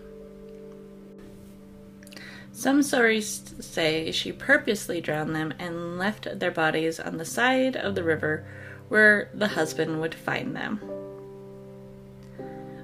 Some 2.51 2.81
stories 2.81 3.53
say 3.59 4.11
she 4.11 4.31
purposely 4.31 4.99
drowned 4.99 5.35
them 5.35 5.53
and 5.59 5.99
left 5.99 6.39
their 6.39 6.51
bodies 6.51 6.99
on 6.99 7.17
the 7.17 7.25
side 7.25 7.75
of 7.75 7.93
the 7.93 8.03
river 8.03 8.45
where 8.89 9.29
the 9.33 9.49
husband 9.49 10.01
would 10.01 10.15
find 10.15 10.55
them. 10.55 10.81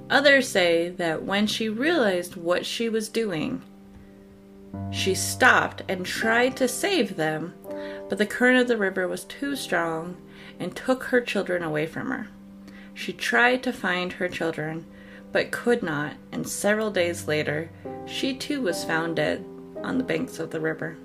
Others 0.10 0.48
say 0.48 0.90
that 0.90 1.24
when 1.24 1.48
she 1.48 1.70
realized 1.70 2.36
what 2.36 2.68
she 2.68 2.88
was 2.88 3.10
doing, 3.10 3.64
she 4.92 5.16
stopped 5.16 5.82
and 5.88 6.06
tried 6.06 6.56
to 6.58 6.68
save 6.68 7.16
them, 7.16 7.54
but 8.10 8.18
the 8.18 8.26
current 8.26 8.60
of 8.60 8.68
the 8.68 8.78
river 8.78 9.08
was 9.08 9.24
too 9.26 9.56
strong 9.56 10.18
and 10.60 10.76
took 10.76 11.06
her 11.06 11.22
children 11.22 11.64
away 11.64 11.86
from 11.86 12.10
her. 12.10 12.28
She 12.94 13.12
tried 13.12 13.64
to 13.64 13.74
find 13.74 14.14
her 14.14 14.30
children, 14.30 14.86
but 15.32 15.52
could 15.52 15.82
not, 15.82 16.14
and 16.32 16.48
several 16.48 16.92
days 16.92 17.28
later, 17.28 17.70
she 18.06 18.36
too 18.36 18.62
was 18.62 18.84
found 18.84 19.16
dead 19.16 19.44
on 19.84 19.98
the 19.98 20.04
banks 20.04 20.40
of 20.40 20.52
the 20.52 20.60
river. 20.60 20.98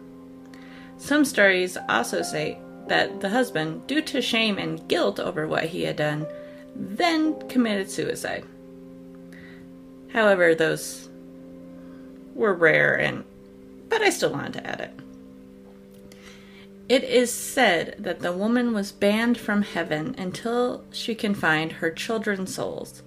Some 0.98 1.24
stories 1.24 1.78
also 1.88 2.22
say 2.22 2.58
that 2.88 3.20
the 3.20 3.30
husband, 3.30 3.86
due 3.86 4.02
to 4.02 4.20
shame 4.20 4.58
and 4.58 4.86
guilt 4.88 5.18
over 5.18 5.46
what 5.46 5.64
he 5.64 5.82
had 5.82 5.96
done, 5.96 6.26
then 6.74 7.48
committed 7.48 7.90
suicide. 7.90 8.44
However, 10.12 10.54
those 10.54 11.08
were 12.34 12.54
rare 12.54 12.98
and 12.98 13.24
but 13.88 14.02
I 14.02 14.10
still 14.10 14.30
wanted 14.30 14.54
to 14.54 14.66
add 14.66 14.80
it. 14.80 15.00
It 16.88 17.04
is 17.04 17.30
said 17.32 17.96
that 17.98 18.20
the 18.20 18.32
woman 18.32 18.72
was 18.72 18.92
banned 18.92 19.36
from 19.36 19.60
heaven 19.60 20.14
until 20.16 20.84
she 20.90 21.14
can 21.14 21.34
find 21.34 21.72
her 21.72 21.90
children's 21.90 22.54
souls. 22.54 23.02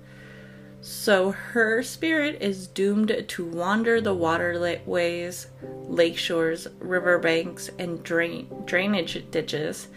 So 0.81 1.31
her 1.31 1.81
spirit 1.81 2.41
is 2.41 2.67
doomed 2.67 3.25
to 3.27 3.45
wander 3.45 3.99
the 3.99 4.13
waterways, 4.13 5.47
lake 5.87 6.17
shores, 6.17 6.67
riverbanks, 6.79 7.69
and 7.79 8.03
drain- 8.03 8.47
drainage 8.65 9.23
ditches, 9.31 9.87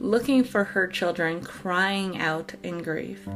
looking 0.00 0.44
for 0.44 0.64
her 0.64 0.86
children 0.86 1.40
crying 1.40 2.18
out 2.18 2.54
in 2.62 2.82
grief. 2.82 3.28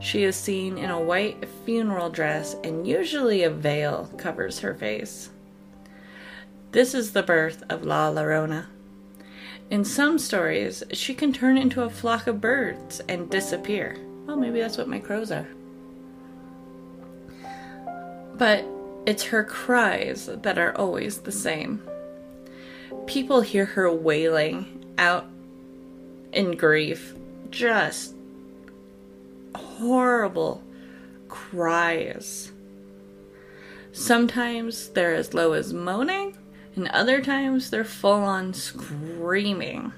She 0.00 0.24
is 0.24 0.36
seen 0.36 0.78
in 0.78 0.90
a 0.90 1.00
white 1.00 1.48
funeral 1.64 2.10
dress, 2.10 2.56
and 2.62 2.86
usually 2.86 3.42
a 3.42 3.50
veil 3.50 4.10
covers 4.16 4.60
her 4.60 4.74
face. 4.74 5.30
This 6.76 6.92
is 6.92 7.12
the 7.12 7.22
birth 7.22 7.62
of 7.70 7.86
La 7.86 8.10
Llorona. 8.10 8.66
In 9.70 9.82
some 9.82 10.18
stories, 10.18 10.84
she 10.92 11.14
can 11.14 11.32
turn 11.32 11.56
into 11.56 11.80
a 11.80 11.88
flock 11.88 12.26
of 12.26 12.38
birds 12.38 13.00
and 13.08 13.30
disappear. 13.30 13.96
Well, 14.26 14.36
maybe 14.36 14.60
that's 14.60 14.76
what 14.76 14.86
my 14.86 14.98
crows 14.98 15.32
are. 15.32 15.48
But 18.34 18.66
it's 19.06 19.22
her 19.22 19.42
cries 19.42 20.26
that 20.26 20.58
are 20.58 20.76
always 20.76 21.20
the 21.22 21.32
same. 21.32 21.80
People 23.06 23.40
hear 23.40 23.64
her 23.64 23.90
wailing 23.90 24.84
out 24.98 25.24
in 26.30 26.58
grief, 26.58 27.14
just 27.48 28.14
horrible 29.54 30.62
cries. 31.28 32.52
Sometimes 33.92 34.90
they're 34.90 35.14
as 35.14 35.32
low 35.32 35.54
as 35.54 35.72
moaning, 35.72 36.36
and 36.76 36.88
other 36.88 37.20
times 37.20 37.70
they're 37.70 37.84
full 37.84 38.22
on 38.22 38.54
screaming. 38.54 39.92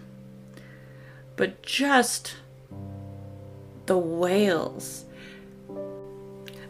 But 1.37 1.63
just 1.63 2.37
the 3.87 3.99
wails 3.99 5.05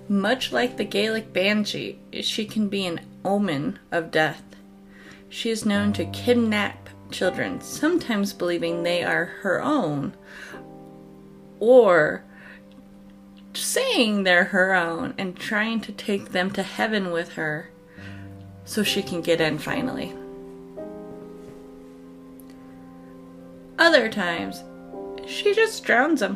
much 0.09 0.53
like 0.53 0.77
the 0.77 0.85
Gaelic 0.85 1.33
banshee, 1.33 1.99
she 2.23 2.47
can 2.47 2.69
be 2.69 2.87
an 2.87 3.01
omen 3.25 3.79
of 3.93 4.11
death. 4.11 4.43
She 5.29 5.51
is 5.51 5.67
known 5.67 5.93
to 5.95 6.07
kidnap 6.07 6.89
children, 7.11 7.61
sometimes 7.61 8.33
believing 8.33 8.83
they 8.83 9.03
are 9.03 9.27
her 9.43 9.63
own, 9.63 10.15
or 11.61 12.25
saying 13.53 14.23
they're 14.23 14.45
her 14.45 14.75
own 14.75 15.15
and 15.19 15.37
trying 15.37 15.81
to 15.83 15.93
take 15.93 16.31
them 16.31 16.51
to 16.53 16.63
heaven 16.63 17.11
with 17.11 17.33
her 17.33 17.71
so 18.69 18.83
she 18.83 19.03
can 19.03 19.23
get 19.23 19.41
in 19.41 19.57
finally. 19.57 20.15
Other 23.79 24.11
times, 24.11 24.63
she 25.27 25.55
just 25.55 25.85
drowns 25.85 26.21
them. 26.21 26.35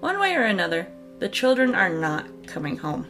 One 0.00 0.18
way 0.18 0.34
or 0.34 0.42
another, 0.42 0.88
the 1.20 1.28
children 1.28 1.76
are 1.76 1.88
not 1.88 2.48
coming 2.48 2.78
home. 2.78 3.06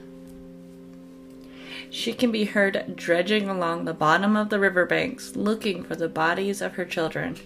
She 1.89 2.13
can 2.13 2.31
be 2.31 2.45
heard 2.45 2.95
dredging 2.95 3.49
along 3.49 3.87
the 3.87 3.95
bottom 3.95 4.37
of 4.37 4.51
the 4.51 4.61
riverbanks 4.61 5.35
looking 5.35 5.83
for 5.83 5.97
the 5.97 6.11
bodies 6.11 6.61
of 6.61 6.75
her 6.75 6.85
children. 6.85 7.39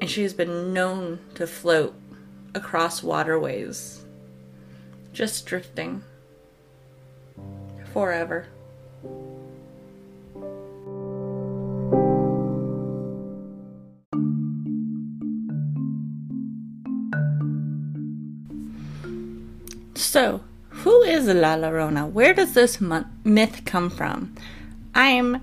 And 0.00 0.08
she 0.08 0.22
has 0.22 0.32
been 0.32 0.72
known 0.72 1.18
to 1.34 1.46
float 1.46 1.94
across 2.54 3.02
waterways, 3.02 4.06
just 5.12 5.44
drifting 5.44 6.02
forever. 7.96 8.46
So, 19.94 20.42
who 20.68 21.00
is 21.04 21.26
La 21.26 21.56
Llorona? 21.56 22.12
Where 22.12 22.34
does 22.34 22.52
this 22.52 22.82
myth 22.82 23.62
come 23.64 23.88
from? 23.88 24.34
I'm 24.94 25.40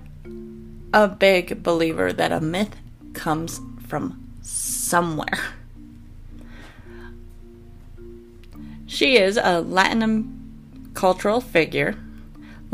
a 0.92 1.08
big 1.08 1.60
believer 1.64 2.12
that 2.12 2.30
a 2.30 2.40
myth 2.40 2.76
comes 3.14 3.60
from 3.88 4.28
somewhere. 4.42 5.40
She 8.86 9.16
is 9.16 9.36
a 9.42 9.60
Latin 9.60 10.92
cultural 10.94 11.40
figure. 11.40 11.96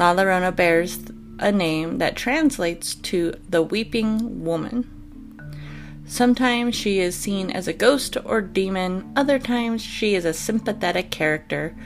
La 0.01 0.15
Llorona 0.15 0.51
bears 0.51 0.99
a 1.41 1.53
name 1.53 1.99
that 1.99 2.17
translates 2.17 2.95
to 2.95 3.35
the 3.51 3.63
weeping 3.63 4.43
woman. 4.43 4.89
Sometimes 6.07 6.75
she 6.75 7.01
is 7.01 7.15
seen 7.15 7.51
as 7.51 7.69
a 7.69 7.75
ghost 7.75 8.17
or 8.25 8.41
demon, 8.41 9.13
other 9.15 9.39
times 9.39 9.83
she 9.83 10.15
is 10.15 10.25
a 10.25 10.33
sympathetic 10.33 11.11
character 11.11 11.77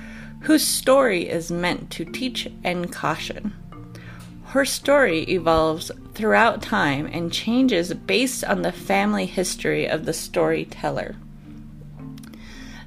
whose 0.43 0.65
story 0.65 1.29
is 1.29 1.51
meant 1.51 1.91
to 1.91 2.05
teach 2.05 2.49
and 2.63 2.93
caution. 2.93 3.53
Her 4.45 4.65
story 4.65 5.25
evolves 5.25 5.91
throughout 6.15 6.63
time 6.63 7.07
and 7.07 7.33
changes 7.33 7.93
based 7.93 8.45
on 8.45 8.63
the 8.63 8.71
family 8.71 9.27
history 9.27 9.89
of 9.89 10.05
the 10.05 10.13
storyteller. 10.13 11.17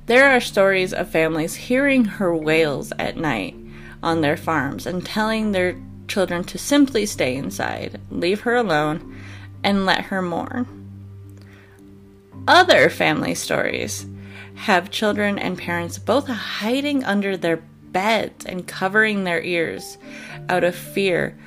There 0.05 0.29
are 0.29 0.39
stories 0.39 0.93
of 0.93 1.09
families 1.09 1.55
hearing 1.55 2.05
her 2.05 2.33
wails 2.33 2.93
at 2.97 3.17
night 3.17 3.56
on 4.03 4.21
their 4.21 4.37
farms 4.37 4.85
and 4.85 5.05
telling 5.05 5.51
their 5.51 5.75
children 6.07 6.43
to 6.45 6.57
simply 6.57 7.05
stay 7.05 7.35
inside, 7.35 7.99
leave 8.09 8.41
her 8.41 8.55
alone, 8.55 9.19
and 9.63 9.85
let 9.85 10.05
her 10.05 10.21
mourn. 10.21 10.65
Other 12.47 12.89
family 12.89 13.35
stories 13.35 14.05
have 14.55 14.89
children 14.89 15.37
and 15.37 15.57
parents 15.57 15.97
both 15.97 16.27
hiding 16.27 17.03
under 17.03 17.35
their 17.35 17.57
beds 17.91 18.45
and 18.45 18.67
covering 18.67 19.23
their 19.23 19.41
ears 19.41 19.97
out 20.49 20.63
of 20.63 20.75
fear. 20.75 21.37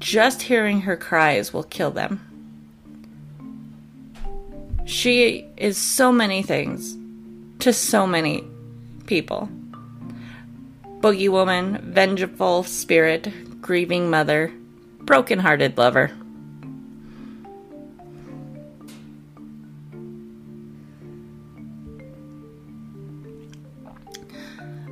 Just 0.00 0.42
hearing 0.42 0.82
her 0.82 0.96
cries 0.96 1.52
will 1.52 1.62
kill 1.62 1.90
them. 1.90 2.20
She 4.86 5.48
is 5.56 5.78
so 5.78 6.12
many 6.12 6.42
things 6.42 6.96
to 7.60 7.72
so 7.72 8.06
many 8.06 8.44
people 9.06 9.48
boogie 11.04 11.28
woman, 11.28 11.92
vengeful 11.92 12.62
spirit, 12.62 13.60
grieving 13.60 14.08
mother, 14.08 14.50
broken 15.00 15.38
hearted 15.38 15.76
lover. 15.76 16.10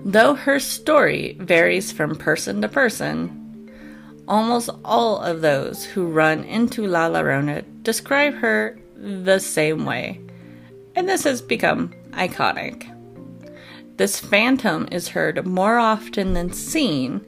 Though 0.04 0.34
her 0.34 0.60
story 0.60 1.38
varies 1.40 1.90
from 1.90 2.16
person 2.16 2.60
to 2.60 2.68
person, 2.68 3.72
almost 4.28 4.68
all 4.84 5.18
of 5.18 5.40
those 5.40 5.82
who 5.82 6.08
run 6.08 6.44
into 6.44 6.86
La 6.86 7.08
Llorona 7.08 7.64
describe 7.82 8.34
her 8.34 8.78
the 8.94 9.38
same 9.38 9.86
way, 9.86 10.20
and 10.94 11.08
this 11.08 11.24
has 11.24 11.40
become 11.40 11.94
iconic. 12.10 12.91
This 14.02 14.18
phantom 14.18 14.88
is 14.90 15.10
heard 15.10 15.46
more 15.46 15.78
often 15.78 16.34
than 16.34 16.52
seen 16.52 17.24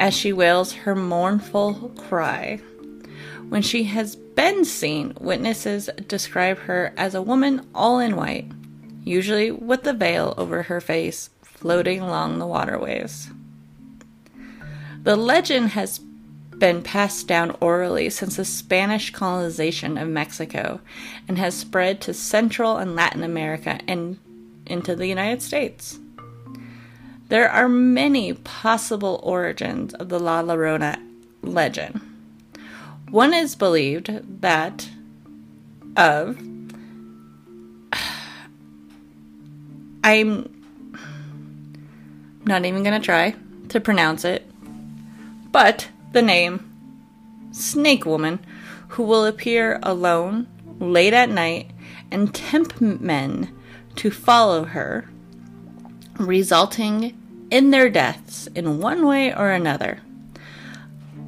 as 0.00 0.12
she 0.12 0.32
wails 0.32 0.72
her 0.72 0.96
mournful 0.96 1.92
cry. 2.08 2.56
When 3.48 3.62
she 3.62 3.84
has 3.84 4.16
been 4.16 4.64
seen, 4.64 5.16
witnesses 5.20 5.88
describe 6.08 6.58
her 6.58 6.92
as 6.96 7.14
a 7.14 7.22
woman 7.22 7.68
all 7.76 8.00
in 8.00 8.16
white, 8.16 8.50
usually 9.04 9.52
with 9.52 9.86
a 9.86 9.92
veil 9.92 10.34
over 10.36 10.64
her 10.64 10.80
face 10.80 11.30
floating 11.42 12.00
along 12.00 12.40
the 12.40 12.46
waterways. 12.48 13.30
The 15.04 15.14
legend 15.14 15.68
has 15.68 16.00
been 16.58 16.82
passed 16.82 17.28
down 17.28 17.56
orally 17.60 18.10
since 18.10 18.34
the 18.34 18.44
Spanish 18.44 19.12
colonization 19.12 19.96
of 19.96 20.08
Mexico 20.08 20.80
and 21.28 21.38
has 21.38 21.54
spread 21.54 22.00
to 22.00 22.14
Central 22.14 22.78
and 22.78 22.96
Latin 22.96 23.22
America 23.22 23.78
and 23.86 24.18
into 24.66 24.96
the 24.96 25.06
United 25.06 25.42
States. 25.42 25.98
There 27.28 27.50
are 27.50 27.68
many 27.68 28.32
possible 28.34 29.20
origins 29.22 29.94
of 29.94 30.08
the 30.08 30.18
La 30.18 30.42
Llorona 30.42 31.00
legend. 31.42 32.00
One 33.10 33.32
is 33.34 33.54
believed 33.54 34.40
that 34.40 34.88
of 35.96 36.38
I'm 40.04 40.50
not 42.44 42.64
even 42.66 42.82
going 42.82 43.00
to 43.00 43.04
try 43.04 43.34
to 43.70 43.80
pronounce 43.80 44.24
it, 44.24 44.50
but 45.50 45.88
the 46.12 46.22
name 46.22 46.70
Snake 47.52 48.04
Woman, 48.04 48.38
who 48.88 49.02
will 49.02 49.24
appear 49.24 49.78
alone 49.82 50.46
late 50.78 51.12
at 51.14 51.30
night 51.30 51.70
and 52.10 52.34
tempt 52.34 52.80
men 52.80 53.50
to 53.96 54.10
follow 54.10 54.64
her, 54.64 55.08
resulting 56.18 57.16
in 57.50 57.70
their 57.70 57.88
deaths 57.88 58.48
in 58.54 58.78
one 58.80 59.06
way 59.06 59.32
or 59.32 59.50
another. 59.50 60.00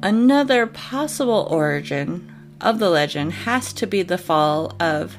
Another 0.01 0.67
possible 0.67 1.47
origin 1.49 2.33
of 2.61 2.79
the 2.79 2.89
legend 2.89 3.33
has 3.33 3.73
to 3.73 3.87
be 3.87 4.03
the 4.03 4.17
fall 4.17 4.75
of. 4.79 5.17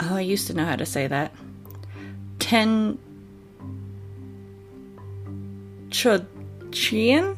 Oh, 0.00 0.16
I 0.16 0.20
used 0.20 0.46
to 0.48 0.54
know 0.54 0.64
how 0.64 0.76
to 0.76 0.86
say 0.86 1.06
that. 1.06 1.32
Ten. 2.38 2.98
Chochian? 5.88 7.36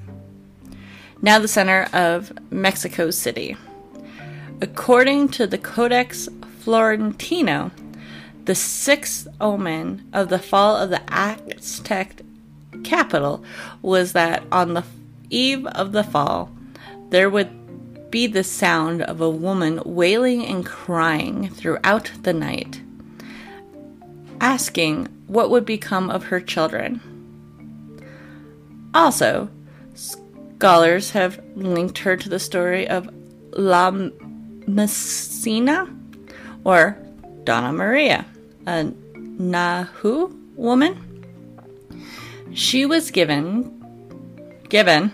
Now 1.22 1.38
the 1.38 1.48
center 1.48 1.88
of 1.92 2.32
Mexico 2.50 3.11
City. 3.11 3.56
According 4.61 5.28
to 5.30 5.46
the 5.46 5.59
Codex 5.59 6.28
Florentino, 6.66 7.70
the 8.44 8.57
sixth 8.57 9.29
omen 9.40 10.05
of 10.12 10.31
the 10.31 10.38
fall 10.40 10.76
of 10.76 10.90
the 10.90 11.00
Aztec 11.07 12.22
capital 12.83 13.44
was 13.83 14.14
that 14.14 14.42
on 14.50 14.74
the 14.74 14.83
eve 15.31 15.64
of 15.64 15.92
the 15.92 16.02
fall, 16.02 16.50
there 17.11 17.31
would 17.31 18.11
be 18.11 18.26
the 18.26 18.42
sound 18.42 19.02
of 19.02 19.20
a 19.20 19.31
woman 19.31 19.81
wailing 19.85 20.44
and 20.44 20.66
crying 20.66 21.50
throughout 21.50 22.11
the 22.24 22.33
night, 22.33 22.81
asking 24.40 25.07
what 25.29 25.50
would 25.50 25.64
become 25.64 26.11
of 26.11 26.24
her 26.24 26.40
children. 26.40 27.00
Also, 28.92 29.48
scholars 29.94 31.11
have 31.12 31.40
linked 31.55 31.98
her 31.98 32.16
to 32.16 32.29
the 32.29 32.40
story 32.40 32.88
of 32.88 33.09
La 33.52 33.92
Messina 34.66 35.95
or 36.66 36.98
Donna 37.44 37.72
Maria, 37.72 38.26
a 38.66 38.87
Nahu 39.14 40.37
woman. 40.57 41.24
She 42.55 42.85
was 42.85 43.12
given 43.12 43.72
given 44.68 45.12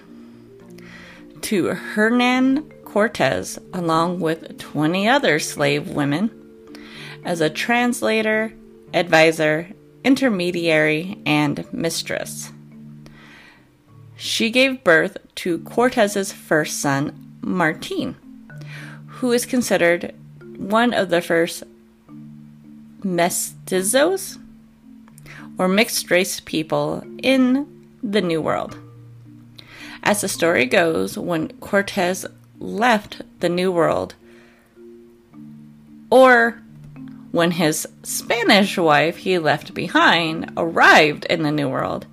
to 1.42 1.66
Hernan 1.66 2.70
Cortez 2.86 3.58
along 3.74 4.20
with 4.20 4.58
20 4.60 5.06
other 5.06 5.38
slave 5.38 5.90
women 5.90 6.30
as 7.22 7.42
a 7.42 7.50
translator, 7.50 8.54
advisor, 8.94 9.68
intermediary, 10.04 11.18
and 11.26 11.70
mistress. 11.70 12.50
She 14.16 14.48
gave 14.48 14.82
birth 14.82 15.18
to 15.34 15.58
Cortez's 15.58 16.32
first 16.32 16.80
son, 16.80 17.36
Martin, 17.42 18.16
who 19.06 19.32
is 19.32 19.44
considered 19.44 20.14
one 20.70 20.94
of 20.94 21.10
the 21.10 21.20
first 21.20 21.64
mestizos 23.00 24.38
or 25.58 25.68
mixed 25.68 26.10
race 26.10 26.40
people 26.40 27.04
in 27.22 27.86
the 28.02 28.20
New 28.20 28.40
World. 28.40 28.78
As 30.02 30.20
the 30.20 30.28
story 30.28 30.66
goes, 30.66 31.18
when 31.18 31.48
Cortez 31.60 32.26
left 32.58 33.22
the 33.40 33.48
New 33.48 33.70
World, 33.70 34.14
or 36.10 36.62
when 37.30 37.52
his 37.52 37.88
Spanish 38.02 38.76
wife 38.76 39.18
he 39.18 39.38
left 39.38 39.74
behind 39.74 40.52
arrived 40.56 41.24
in 41.26 41.42
the 41.42 41.52
New 41.52 41.68
World, 41.68 42.06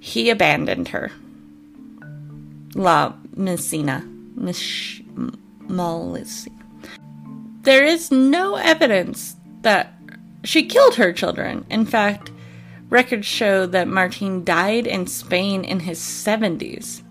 he 0.00 0.30
abandoned 0.30 0.88
her. 0.88 1.10
La 2.74 3.14
Messina. 3.36 4.04
Mish- 4.34 5.02
There 7.62 7.84
is 7.84 8.10
no 8.10 8.56
evidence 8.56 9.36
that 9.62 9.94
she 10.42 10.66
killed 10.66 10.96
her 10.96 11.12
children. 11.12 11.64
In 11.70 11.86
fact, 11.86 12.32
Records 12.92 13.26
show 13.26 13.64
that 13.66 13.88
Martin 13.88 14.44
died 14.44 14.86
in 14.86 15.06
Spain 15.06 15.64
in 15.64 15.80
his 15.80 15.98
70s. 15.98 17.02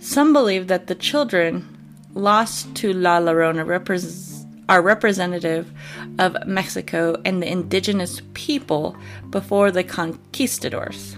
Some 0.00 0.34
believe 0.34 0.66
that 0.66 0.86
the 0.86 0.94
children 0.94 1.78
lost 2.12 2.74
to 2.74 2.92
La 2.92 3.18
Llorona 3.18 3.64
repre- 3.64 4.46
are 4.68 4.82
representative 4.82 5.72
of 6.18 6.36
Mexico 6.46 7.16
and 7.24 7.40
the 7.42 7.50
indigenous 7.50 8.20
people 8.34 8.96
before 9.30 9.70
the 9.70 9.84
conquistadors. 9.84 11.16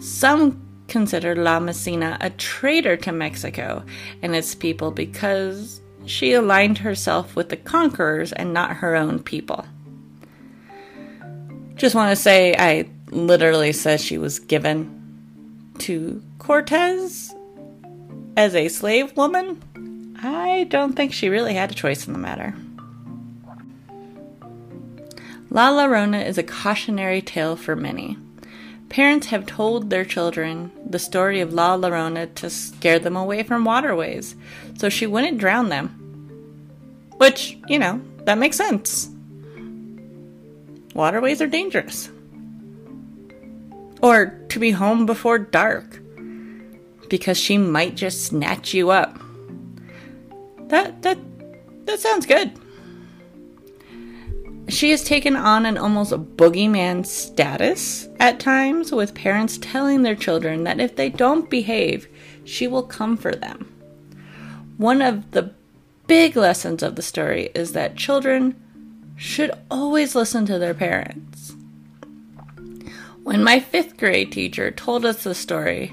Some 0.00 0.64
consider 0.86 1.36
La 1.36 1.60
Messina 1.60 2.16
a 2.20 2.30
traitor 2.30 2.96
to 2.96 3.12
Mexico 3.12 3.84
and 4.22 4.34
its 4.34 4.54
people 4.54 4.90
because 4.90 5.82
she 6.08 6.32
aligned 6.32 6.78
herself 6.78 7.36
with 7.36 7.48
the 7.48 7.56
conquerors 7.56 8.32
and 8.32 8.52
not 8.52 8.76
her 8.76 8.96
own 8.96 9.22
people. 9.22 9.66
Just 11.76 11.94
want 11.94 12.10
to 12.10 12.20
say, 12.20 12.54
I 12.56 12.88
literally 13.10 13.72
said 13.72 14.00
she 14.00 14.18
was 14.18 14.38
given 14.38 15.74
to 15.78 16.22
Cortez 16.38 17.34
as 18.36 18.54
a 18.54 18.68
slave 18.68 19.16
woman. 19.16 20.16
I 20.20 20.64
don't 20.64 20.94
think 20.94 21.12
she 21.12 21.28
really 21.28 21.54
had 21.54 21.70
a 21.70 21.74
choice 21.74 22.06
in 22.06 22.12
the 22.12 22.18
matter. 22.18 22.54
La 25.50 25.70
Llorona 25.70 26.26
is 26.26 26.36
a 26.36 26.42
cautionary 26.42 27.22
tale 27.22 27.56
for 27.56 27.74
many. 27.74 28.18
Parents 28.88 29.28
have 29.28 29.46
told 29.46 29.90
their 29.90 30.04
children 30.04 30.72
the 30.88 30.98
story 30.98 31.40
of 31.40 31.52
La 31.52 31.76
Llorona 31.76 32.34
to 32.36 32.48
scare 32.48 32.98
them 32.98 33.16
away 33.16 33.42
from 33.42 33.64
waterways, 33.64 34.34
so 34.78 34.88
she 34.88 35.06
wouldn't 35.06 35.38
drown 35.38 35.68
them. 35.68 35.88
Which, 37.18 37.58
you 37.68 37.78
know, 37.78 38.00
that 38.24 38.38
makes 38.38 38.56
sense 38.56 39.10
waterways 40.98 41.40
are 41.40 41.46
dangerous. 41.46 42.10
Or 44.02 44.26
to 44.48 44.58
be 44.58 44.72
home 44.72 45.06
before 45.06 45.38
dark 45.38 46.00
because 47.08 47.38
she 47.38 47.56
might 47.56 47.94
just 47.94 48.26
snatch 48.26 48.74
you 48.74 48.90
up. 48.90 49.18
That 50.68 51.02
that 51.02 51.18
that 51.86 52.00
sounds 52.00 52.26
good. 52.26 52.52
She 54.68 54.90
has 54.90 55.02
taken 55.02 55.34
on 55.34 55.64
an 55.64 55.78
almost 55.78 56.12
boogeyman 56.12 57.06
status 57.06 58.08
at 58.20 58.38
times, 58.38 58.92
with 58.92 59.14
parents 59.14 59.58
telling 59.58 60.02
their 60.02 60.14
children 60.14 60.64
that 60.64 60.78
if 60.78 60.94
they 60.94 61.08
don't 61.08 61.48
behave, 61.48 62.06
she 62.44 62.66
will 62.66 62.82
come 62.82 63.16
for 63.16 63.34
them. 63.34 63.72
One 64.76 65.00
of 65.00 65.30
the 65.30 65.54
big 66.06 66.36
lessons 66.36 66.82
of 66.82 66.96
the 66.96 67.02
story 67.02 67.50
is 67.54 67.72
that 67.72 67.96
children 67.96 68.60
should 69.16 69.50
always 69.70 70.14
listen 70.14 70.44
to 70.46 70.58
their 70.58 70.74
parents. 70.74 71.54
When 73.22 73.42
my 73.42 73.60
fifth 73.60 73.96
grade 73.96 74.32
teacher 74.32 74.70
told 74.70 75.04
us 75.04 75.24
the 75.24 75.34
story, 75.34 75.92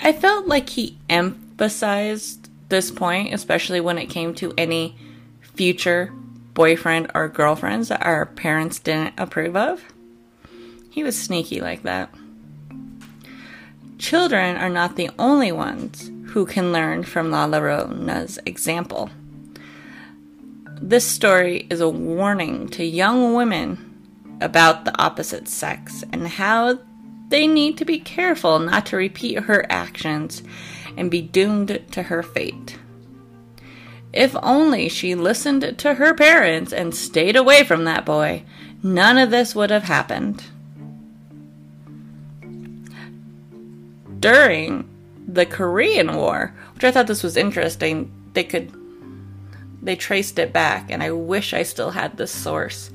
I 0.00 0.12
felt 0.12 0.46
like 0.46 0.68
he 0.68 0.98
emphasized 1.08 2.50
this 2.68 2.90
point, 2.90 3.32
especially 3.32 3.80
when 3.80 3.98
it 3.98 4.10
came 4.10 4.34
to 4.34 4.52
any 4.58 4.96
future 5.40 6.12
boyfriend 6.56 7.08
or 7.14 7.28
girlfriends 7.28 7.88
that 7.88 8.04
our 8.04 8.26
parents 8.26 8.80
didn't 8.80 9.14
approve 9.18 9.54
of. 9.54 9.84
He 10.90 11.04
was 11.04 11.16
sneaky 11.16 11.60
like 11.60 11.82
that. 11.82 12.12
Children 13.98 14.56
are 14.56 14.70
not 14.70 14.96
the 14.96 15.10
only 15.18 15.52
ones 15.52 16.10
who 16.30 16.46
can 16.46 16.72
learn 16.72 17.04
from 17.04 17.30
La 17.30 17.46
Llorona's 17.46 18.38
example. 18.46 19.10
This 20.80 21.06
story 21.06 21.66
is 21.68 21.80
a 21.80 21.88
warning 21.88 22.68
to 22.70 22.84
young 22.84 23.34
women 23.34 24.38
about 24.40 24.84
the 24.84 24.98
opposite 24.98 25.48
sex 25.48 26.04
and 26.10 26.26
how 26.26 26.78
they 27.28 27.46
need 27.46 27.76
to 27.78 27.84
be 27.84 27.98
careful 27.98 28.58
not 28.58 28.86
to 28.86 28.96
repeat 28.96 29.40
her 29.40 29.66
actions 29.70 30.42
and 30.96 31.10
be 31.10 31.20
doomed 31.20 31.82
to 31.90 32.04
her 32.04 32.22
fate. 32.22 32.78
If 34.16 34.34
only 34.42 34.88
she 34.88 35.14
listened 35.14 35.76
to 35.76 35.94
her 35.94 36.14
parents 36.14 36.72
and 36.72 36.94
stayed 36.94 37.36
away 37.36 37.64
from 37.64 37.84
that 37.84 38.06
boy, 38.06 38.44
none 38.82 39.18
of 39.18 39.30
this 39.30 39.54
would 39.54 39.68
have 39.68 39.84
happened. 39.84 40.42
During 44.18 44.88
the 45.28 45.44
Korean 45.44 46.16
War, 46.16 46.54
which 46.74 46.84
I 46.84 46.90
thought 46.92 47.08
this 47.08 47.22
was 47.22 47.36
interesting, 47.36 48.10
they 48.32 48.42
could 48.42 48.72
they 49.82 49.96
traced 49.96 50.38
it 50.38 50.50
back, 50.50 50.90
and 50.90 51.02
I 51.02 51.10
wish 51.10 51.52
I 51.52 51.62
still 51.62 51.90
had 51.90 52.16
this 52.16 52.32
source. 52.32 52.90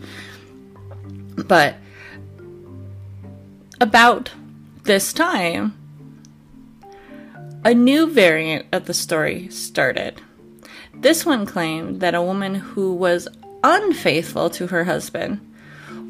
But 1.46 1.76
about 3.80 4.32
this 4.84 5.14
time, 5.14 5.78
a 7.64 7.76
new 7.76 8.10
variant 8.10 8.66
of 8.72 8.86
the 8.86 8.96
story 8.96 9.50
started. 9.50 10.20
This 10.94 11.26
one 11.26 11.46
claimed 11.46 12.02
that 12.02 12.16
a 12.16 12.22
woman 12.22 12.56
who 12.56 12.94
was 12.94 13.28
unfaithful 13.64 14.50
to 14.52 14.68
her 14.68 14.84
husband 14.84 15.40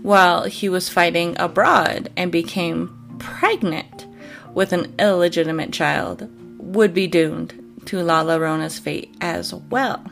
while 0.02 0.46
he 0.46 0.70
was 0.70 0.90
fighting 0.90 1.36
abroad 1.40 2.10
and 2.18 2.32
became 2.32 2.98
pregnant 3.20 4.08
with 4.54 4.74
an 4.74 4.94
illegitimate 5.00 5.72
child 5.72 6.28
would 6.58 6.94
be 6.94 7.08
doomed 7.08 7.54
to 7.86 8.02
La 8.02 8.24
Llorona's 8.24 8.80
fate 8.80 9.14
as 9.22 9.54
well. 9.54 10.04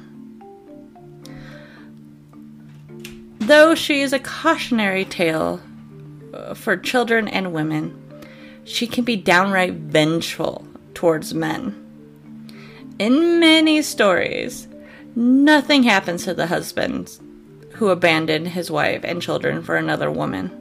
Though 3.40 3.74
she 3.74 4.02
is 4.02 4.14
a 4.14 4.20
cautionary 4.20 5.06
tale 5.06 5.60
uh, 6.34 6.54
for 6.54 6.78
children 6.78 7.28
and 7.28 7.54
women, 7.54 7.96
she 8.64 8.86
can 8.86 9.04
be 9.04 9.16
downright 9.16 9.74
vengeful 9.74 10.68
towards 10.94 11.34
men. 11.34 11.89
In 13.00 13.40
many 13.40 13.82
stories, 13.82 14.68
nothing 15.16 15.84
happens 15.84 16.26
to 16.26 16.34
the 16.34 16.48
husband 16.48 17.18
who 17.76 17.88
abandoned 17.88 18.50
his 18.50 18.70
wife 18.70 19.06
and 19.06 19.22
children 19.22 19.64
for 19.64 19.78
another 19.78 20.12
woman. 20.12 20.52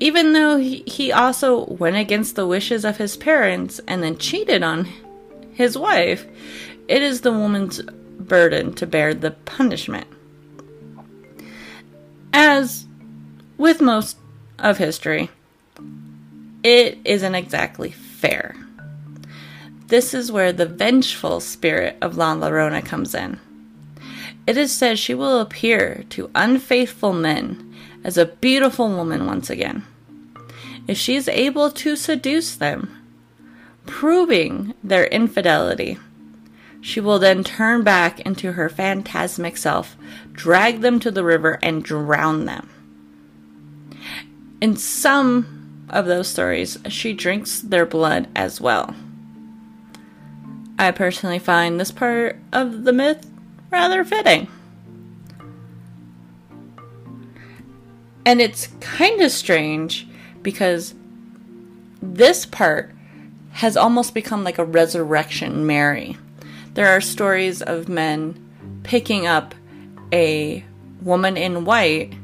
Even 0.00 0.32
though 0.32 0.56
he 0.56 1.12
also 1.12 1.66
went 1.66 1.96
against 1.96 2.36
the 2.36 2.46
wishes 2.46 2.86
of 2.86 2.96
his 2.96 3.18
parents 3.18 3.82
and 3.86 4.02
then 4.02 4.16
cheated 4.16 4.62
on 4.62 4.88
his 5.52 5.76
wife, 5.76 6.26
it 6.88 7.02
is 7.02 7.20
the 7.20 7.32
woman's 7.32 7.82
burden 7.82 8.72
to 8.72 8.86
bear 8.86 9.12
the 9.12 9.32
punishment. 9.32 10.06
As 12.32 12.86
with 13.58 13.82
most 13.82 14.16
of 14.58 14.78
history, 14.78 15.28
it 16.62 16.96
isn't 17.04 17.34
exactly 17.34 17.90
fair. 17.90 18.56
This 19.90 20.14
is 20.14 20.30
where 20.30 20.52
the 20.52 20.66
vengeful 20.66 21.40
spirit 21.40 21.96
of 22.00 22.16
La 22.16 22.32
Llorona 22.36 22.84
comes 22.84 23.12
in. 23.12 23.40
It 24.46 24.56
is 24.56 24.70
said 24.70 25.00
she 25.00 25.14
will 25.14 25.40
appear 25.40 26.04
to 26.10 26.30
unfaithful 26.32 27.12
men 27.12 27.74
as 28.04 28.16
a 28.16 28.26
beautiful 28.26 28.88
woman 28.88 29.26
once 29.26 29.50
again. 29.50 29.84
If 30.86 30.96
she 30.96 31.16
is 31.16 31.26
able 31.26 31.72
to 31.72 31.96
seduce 31.96 32.54
them, 32.54 32.96
proving 33.84 34.74
their 34.84 35.06
infidelity, 35.06 35.98
she 36.80 37.00
will 37.00 37.18
then 37.18 37.42
turn 37.42 37.82
back 37.82 38.20
into 38.20 38.52
her 38.52 38.68
phantasmic 38.68 39.56
self, 39.56 39.96
drag 40.32 40.82
them 40.82 41.00
to 41.00 41.10
the 41.10 41.24
river, 41.24 41.58
and 41.64 41.82
drown 41.82 42.44
them. 42.44 42.70
In 44.60 44.76
some 44.76 45.86
of 45.88 46.06
those 46.06 46.28
stories, 46.28 46.78
she 46.88 47.12
drinks 47.12 47.60
their 47.60 47.86
blood 47.86 48.28
as 48.36 48.60
well. 48.60 48.94
I 50.80 50.92
personally 50.92 51.38
find 51.38 51.78
this 51.78 51.90
part 51.90 52.38
of 52.54 52.84
the 52.84 52.94
myth 52.94 53.30
rather 53.70 54.02
fitting. 54.02 54.48
And 58.24 58.40
it's 58.40 58.68
kind 58.80 59.20
of 59.20 59.30
strange 59.30 60.08
because 60.40 60.94
this 62.00 62.46
part 62.46 62.94
has 63.52 63.76
almost 63.76 64.14
become 64.14 64.42
like 64.42 64.56
a 64.56 64.64
resurrection 64.64 65.66
Mary. 65.66 66.16
There 66.72 66.88
are 66.88 67.02
stories 67.02 67.60
of 67.60 67.90
men 67.90 68.80
picking 68.82 69.26
up 69.26 69.54
a 70.14 70.64
woman 71.02 71.36
in 71.36 71.66
white 71.66 72.14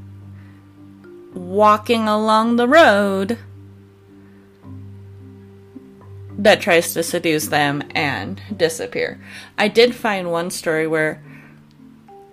walking 1.35 2.09
along 2.09 2.57
the 2.57 2.69
road 2.69 3.37
that 6.47 6.61
tries 6.61 6.95
to 6.95 7.03
seduce 7.03 7.49
them 7.49 7.83
and 7.93 8.41
disappear. 8.57 9.21
I 9.59 9.67
did 9.67 9.97
find 9.97 10.31
one 10.31 10.53
story 10.53 10.87
where 10.87 11.21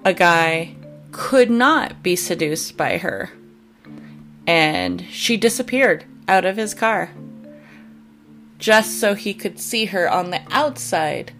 a 0.05 0.13
guy 0.13 0.75
could 1.11 1.49
not 1.49 2.03
be 2.03 2.15
seduced 2.15 2.77
by 2.77 2.99
her 2.99 3.31
and 4.45 5.03
she 5.09 5.35
disappeared 5.35 6.05
out 6.27 6.45
of 6.45 6.57
his 6.57 6.75
car 6.75 7.09
just 8.59 8.99
so 8.99 9.15
he 9.15 9.33
could 9.33 9.59
see 9.59 9.85
her 9.85 10.07
on 10.07 10.29
the 10.29 10.41
outside, 10.51 11.31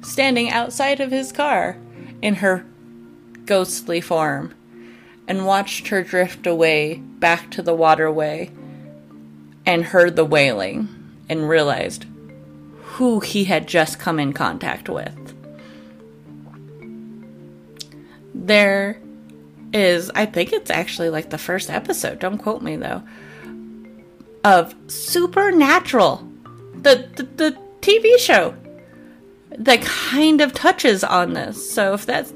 standing 0.00 0.48
outside 0.48 1.00
of 1.00 1.10
his 1.10 1.32
car 1.32 1.76
in 2.22 2.36
her 2.36 2.64
ghostly 3.44 4.00
form, 4.00 4.54
and 5.28 5.44
watched 5.44 5.88
her 5.88 6.02
drift 6.02 6.46
away 6.46 6.94
back 6.94 7.50
to 7.50 7.60
the 7.60 7.74
waterway 7.74 8.50
and 9.66 9.84
heard 9.84 10.16
the 10.16 10.24
wailing 10.24 10.88
and 11.28 11.46
realized 11.46 12.06
who 13.02 13.18
he 13.18 13.42
had 13.42 13.66
just 13.66 13.98
come 13.98 14.20
in 14.20 14.32
contact 14.32 14.88
with. 14.88 15.34
There 18.32 19.02
is, 19.72 20.08
I 20.14 20.24
think 20.24 20.52
it's 20.52 20.70
actually 20.70 21.10
like 21.10 21.30
the 21.30 21.36
first 21.36 21.68
episode, 21.68 22.20
don't 22.20 22.38
quote 22.38 22.62
me 22.62 22.76
though, 22.76 23.02
of 24.44 24.76
Supernatural, 24.86 26.30
the, 26.74 27.10
the, 27.16 27.24
the 27.24 27.58
TV 27.80 28.18
show 28.18 28.54
that 29.58 29.82
kind 29.82 30.40
of 30.40 30.52
touches 30.52 31.02
on 31.02 31.32
this. 31.32 31.72
So 31.72 31.94
if 31.94 32.06
that 32.06 32.32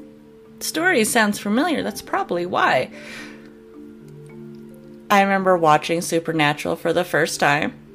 story 0.59 1.05
sounds 1.05 1.39
familiar, 1.39 1.81
that's 1.81 2.01
probably 2.01 2.45
why. 2.45 2.91
I 5.09 5.21
remember 5.21 5.57
watching 5.57 6.01
Supernatural 6.01 6.75
for 6.75 6.91
the 6.91 7.05
first 7.05 7.39
time. 7.39 7.86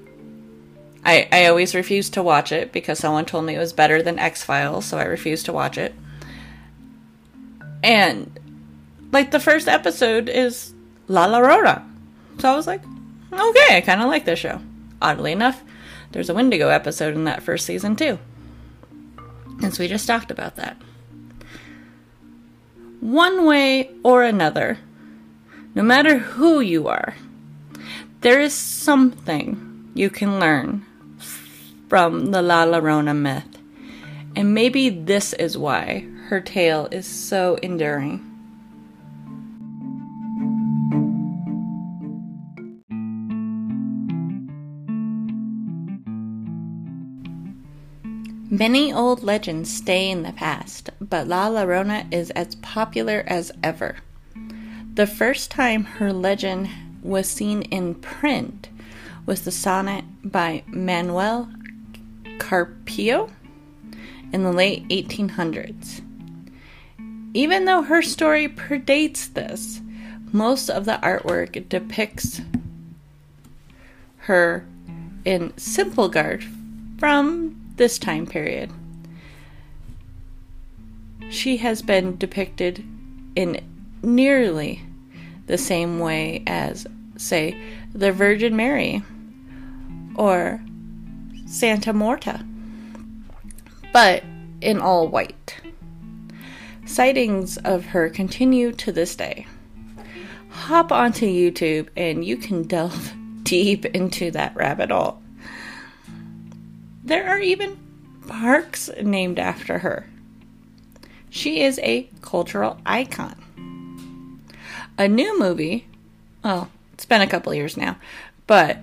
I, 1.04 1.28
I 1.32 1.46
always 1.46 1.74
refused 1.74 2.14
to 2.14 2.22
watch 2.22 2.52
it 2.52 2.72
because 2.72 2.98
someone 2.98 3.24
told 3.24 3.44
me 3.44 3.56
it 3.56 3.58
was 3.58 3.72
better 3.72 4.02
than 4.02 4.18
X 4.18 4.44
Files, 4.44 4.84
so 4.84 4.98
I 4.98 5.04
refused 5.04 5.46
to 5.46 5.52
watch 5.52 5.76
it. 5.76 5.94
And 7.82 8.38
like 9.10 9.30
the 9.30 9.40
first 9.40 9.66
episode 9.66 10.28
is 10.28 10.72
La 11.08 11.26
Llorona. 11.26 11.84
So 12.38 12.52
I 12.52 12.56
was 12.56 12.66
like, 12.66 12.82
okay, 13.32 13.76
I 13.76 13.82
kind 13.84 14.00
of 14.00 14.08
like 14.08 14.24
this 14.24 14.38
show. 14.38 14.60
Oddly 15.00 15.32
enough, 15.32 15.62
there's 16.12 16.30
a 16.30 16.34
Wendigo 16.34 16.68
episode 16.68 17.14
in 17.14 17.24
that 17.24 17.42
first 17.42 17.66
season 17.66 17.96
too. 17.96 18.18
And 19.62 19.74
so 19.74 19.82
we 19.82 19.88
just 19.88 20.06
talked 20.06 20.30
about 20.30 20.56
that. 20.56 20.76
One 23.00 23.44
way 23.44 23.90
or 24.04 24.22
another, 24.22 24.78
no 25.74 25.82
matter 25.82 26.18
who 26.18 26.60
you 26.60 26.86
are, 26.86 27.16
there 28.20 28.40
is 28.40 28.54
something 28.54 29.90
you 29.94 30.08
can 30.08 30.38
learn 30.38 30.86
from 31.92 32.30
the 32.30 32.40
La 32.40 32.64
Llorona 32.64 33.14
myth. 33.14 33.58
And 34.34 34.54
maybe 34.54 34.88
this 34.88 35.34
is 35.34 35.58
why 35.58 36.08
her 36.28 36.40
tale 36.40 36.88
is 36.90 37.06
so 37.06 37.56
enduring. 37.56 38.24
Many 48.48 48.90
old 48.90 49.22
legends 49.22 49.70
stay 49.70 50.08
in 50.08 50.22
the 50.22 50.32
past, 50.32 50.88
but 50.98 51.28
La 51.28 51.50
Llorona 51.50 52.10
is 52.10 52.30
as 52.30 52.54
popular 52.54 53.22
as 53.26 53.52
ever. 53.62 53.96
The 54.94 55.06
first 55.06 55.50
time 55.50 55.84
her 55.84 56.10
legend 56.10 56.70
was 57.02 57.28
seen 57.28 57.60
in 57.60 57.96
print 57.96 58.70
was 59.26 59.42
the 59.42 59.52
sonnet 59.52 60.06
by 60.24 60.64
Manuel 60.68 61.50
Carpio 62.52 63.30
in 64.30 64.42
the 64.42 64.52
late 64.52 64.86
1800s. 64.90 66.02
Even 67.32 67.64
though 67.64 67.80
her 67.80 68.02
story 68.02 68.46
predates 68.46 69.32
this, 69.32 69.80
most 70.32 70.68
of 70.68 70.84
the 70.84 71.00
artwork 71.02 71.66
depicts 71.70 72.42
her 74.18 74.66
in 75.24 75.56
simple 75.56 76.10
garb 76.10 76.42
from 76.98 77.58
this 77.76 77.98
time 77.98 78.26
period. 78.26 78.70
She 81.30 81.56
has 81.56 81.80
been 81.80 82.18
depicted 82.18 82.84
in 83.34 83.64
nearly 84.02 84.82
the 85.46 85.56
same 85.56 85.98
way 85.98 86.42
as, 86.46 86.86
say, 87.16 87.58
the 87.94 88.12
Virgin 88.12 88.54
Mary 88.54 89.02
or 90.16 90.62
Santa 91.52 91.92
Marta, 91.92 92.42
but 93.92 94.24
in 94.62 94.80
all 94.80 95.06
white. 95.06 95.60
Sightings 96.86 97.58
of 97.58 97.84
her 97.84 98.08
continue 98.08 98.72
to 98.72 98.90
this 98.90 99.14
day. 99.14 99.46
Hop 100.48 100.90
onto 100.90 101.26
YouTube 101.26 101.88
and 101.94 102.24
you 102.24 102.38
can 102.38 102.62
delve 102.62 103.12
deep 103.42 103.84
into 103.84 104.30
that 104.30 104.56
rabbit 104.56 104.90
hole. 104.90 105.22
There 107.04 107.28
are 107.28 107.38
even 107.38 107.78
parks 108.26 108.88
named 109.02 109.38
after 109.38 109.80
her. 109.80 110.08
She 111.28 111.60
is 111.60 111.78
a 111.80 112.08
cultural 112.22 112.80
icon. 112.86 114.40
A 114.96 115.06
new 115.06 115.38
movie, 115.38 115.86
well, 116.42 116.70
it's 116.94 117.04
been 117.04 117.20
a 117.20 117.26
couple 117.26 117.52
years 117.52 117.76
now, 117.76 117.98
but 118.46 118.78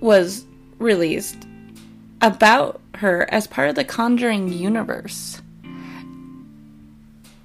was 0.00 0.46
released 0.78 1.46
about 2.20 2.80
her 2.94 3.28
as 3.30 3.46
part 3.46 3.68
of 3.68 3.74
the 3.74 3.84
Conjuring 3.84 4.52
universe. 4.52 5.40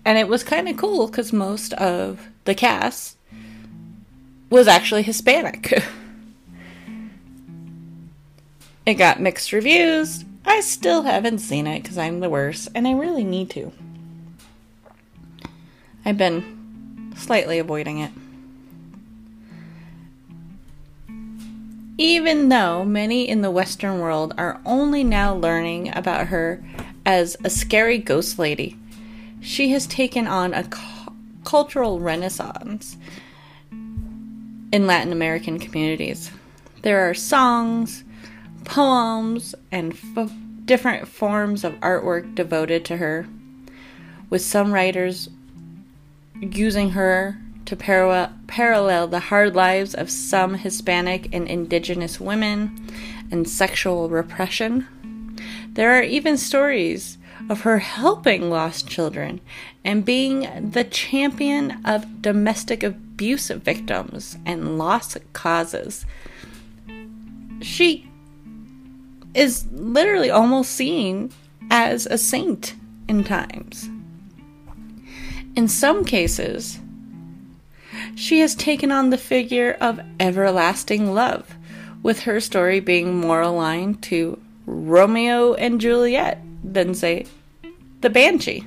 And 0.03 0.17
it 0.17 0.27
was 0.27 0.43
kind 0.43 0.67
of 0.67 0.77
cool 0.77 1.07
because 1.07 1.31
most 1.31 1.73
of 1.73 2.27
the 2.45 2.55
cast 2.55 3.17
was 4.49 4.67
actually 4.67 5.03
Hispanic. 5.03 5.83
it 8.85 8.95
got 8.95 9.19
mixed 9.19 9.51
reviews. 9.51 10.25
I 10.45 10.61
still 10.61 11.03
haven't 11.03 11.39
seen 11.39 11.67
it 11.67 11.83
because 11.83 11.97
I'm 11.97 12.19
the 12.19 12.29
worst, 12.29 12.69
and 12.73 12.87
I 12.87 12.93
really 12.93 13.23
need 13.23 13.51
to. 13.51 13.71
I've 16.03 16.17
been 16.17 17.13
slightly 17.15 17.59
avoiding 17.59 17.99
it. 17.99 18.11
Even 22.01 22.49
though 22.49 22.83
many 22.83 23.29
in 23.29 23.41
the 23.43 23.51
Western 23.51 23.99
world 23.99 24.33
are 24.35 24.59
only 24.65 25.03
now 25.03 25.35
learning 25.35 25.95
about 25.95 26.29
her 26.29 26.59
as 27.05 27.37
a 27.43 27.49
scary 27.51 27.99
ghost 27.99 28.39
lady, 28.39 28.75
she 29.39 29.69
has 29.69 29.85
taken 29.85 30.25
on 30.25 30.51
a 30.51 30.63
cu- 30.63 31.13
cultural 31.43 31.99
renaissance 31.99 32.97
in 33.71 34.87
Latin 34.87 35.11
American 35.11 35.59
communities. 35.59 36.31
There 36.81 37.07
are 37.07 37.13
songs, 37.13 38.03
poems, 38.65 39.53
and 39.71 39.93
f- 39.93 40.31
different 40.65 41.07
forms 41.07 41.63
of 41.63 41.79
artwork 41.81 42.33
devoted 42.33 42.83
to 42.85 42.97
her, 42.97 43.27
with 44.31 44.41
some 44.41 44.73
writers 44.73 45.29
using 46.41 46.89
her 46.89 47.37
to 47.71 47.77
par- 47.77 48.33
parallel 48.47 49.07
the 49.07 49.21
hard 49.31 49.55
lives 49.55 49.95
of 49.95 50.11
some 50.11 50.55
Hispanic 50.55 51.33
and 51.33 51.47
indigenous 51.47 52.19
women 52.19 52.85
and 53.31 53.47
sexual 53.47 54.09
repression. 54.09 54.85
There 55.69 55.97
are 55.97 56.03
even 56.03 56.35
stories 56.35 57.17
of 57.49 57.61
her 57.61 57.79
helping 57.79 58.49
lost 58.49 58.89
children 58.89 59.39
and 59.85 60.03
being 60.03 60.71
the 60.71 60.83
champion 60.83 61.79
of 61.85 62.21
domestic 62.21 62.83
abuse 62.83 63.47
victims 63.47 64.37
and 64.45 64.77
lost 64.77 65.17
causes. 65.31 66.05
She 67.61 68.05
is 69.33 69.65
literally 69.71 70.29
almost 70.29 70.71
seen 70.71 71.31
as 71.69 72.05
a 72.05 72.17
saint 72.17 72.75
in 73.07 73.23
times. 73.23 73.89
In 75.55 75.69
some 75.69 76.03
cases, 76.03 76.80
she 78.15 78.39
has 78.39 78.55
taken 78.55 78.91
on 78.91 79.09
the 79.09 79.17
figure 79.17 79.77
of 79.81 79.99
everlasting 80.19 81.13
love, 81.13 81.55
with 82.03 82.21
her 82.21 82.39
story 82.39 82.79
being 82.79 83.19
more 83.19 83.41
aligned 83.41 84.01
to 84.03 84.39
Romeo 84.65 85.53
and 85.53 85.81
Juliet 85.81 86.41
than, 86.63 86.93
say, 86.93 87.25
the 88.01 88.09
Banshee. 88.09 88.65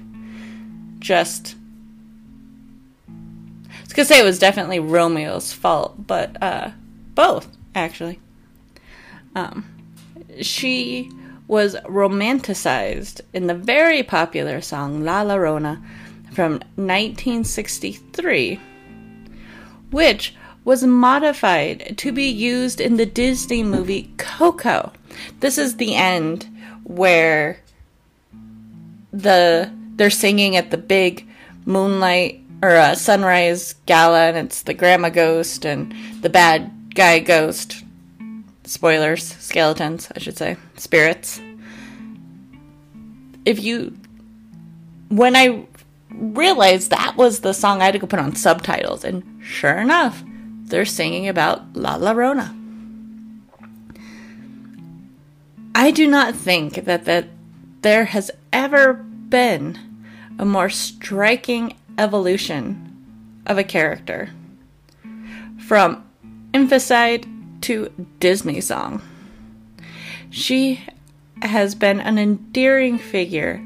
Just. 0.98 1.56
I 3.08 3.82
was 3.82 3.92
gonna 3.92 4.06
say 4.06 4.20
it 4.20 4.24
was 4.24 4.38
definitely 4.38 4.78
Romeo's 4.78 5.52
fault, 5.52 6.06
but 6.06 6.40
uh, 6.42 6.70
both, 7.14 7.48
actually. 7.74 8.20
Um, 9.34 9.64
she 10.40 11.10
was 11.46 11.76
romanticized 11.84 13.20
in 13.32 13.46
the 13.46 13.54
very 13.54 14.02
popular 14.02 14.60
song 14.60 15.04
La 15.04 15.22
Llorona 15.22 15.82
from 16.32 16.52
1963, 16.76 18.60
which 19.94 20.34
was 20.64 20.82
modified 20.82 21.94
to 21.96 22.10
be 22.10 22.28
used 22.28 22.80
in 22.80 22.96
the 22.96 23.06
Disney 23.06 23.62
movie 23.62 24.12
Coco. 24.16 24.92
This 25.40 25.56
is 25.56 25.76
the 25.76 25.94
end 25.94 26.48
where 26.82 27.60
the 29.12 29.70
they're 29.96 30.10
singing 30.10 30.56
at 30.56 30.72
the 30.72 30.76
big 30.76 31.26
moonlight 31.64 32.42
or 32.60 32.70
uh, 32.70 32.94
sunrise 32.96 33.74
gala 33.86 34.32
and 34.32 34.48
it's 34.48 34.62
the 34.62 34.74
grandma 34.74 35.08
ghost 35.08 35.64
and 35.64 35.94
the 36.20 36.28
bad 36.28 36.72
guy 36.94 37.20
ghost 37.20 37.84
spoilers, 38.64 39.22
skeletons, 39.22 40.08
I 40.16 40.18
should 40.18 40.36
say, 40.36 40.56
spirits. 40.76 41.40
If 43.44 43.62
you, 43.62 43.96
when 45.08 45.36
I 45.36 45.66
realized 46.18 46.90
that 46.90 47.16
was 47.16 47.40
the 47.40 47.52
song, 47.52 47.80
I 47.80 47.86
had 47.86 47.92
to 47.92 47.98
go 47.98 48.06
put 48.06 48.18
on 48.18 48.34
subtitles, 48.34 49.04
and 49.04 49.22
sure 49.42 49.78
enough, 49.78 50.22
they're 50.64 50.84
singing 50.84 51.28
about 51.28 51.74
La 51.74 51.98
Llorona. 51.98 52.60
I 55.74 55.90
do 55.90 56.06
not 56.06 56.34
think 56.34 56.84
that, 56.84 57.04
that 57.04 57.28
there 57.82 58.06
has 58.06 58.30
ever 58.52 58.94
been 58.94 59.78
a 60.38 60.44
more 60.44 60.70
striking 60.70 61.74
evolution 61.98 63.42
of 63.46 63.58
a 63.58 63.64
character 63.64 64.30
from 65.58 66.04
infanticide 66.52 67.26
to 67.62 67.90
Disney 68.20 68.60
song. 68.60 69.02
She 70.30 70.84
has 71.42 71.74
been 71.74 72.00
an 72.00 72.18
endearing 72.18 72.98
figure 72.98 73.64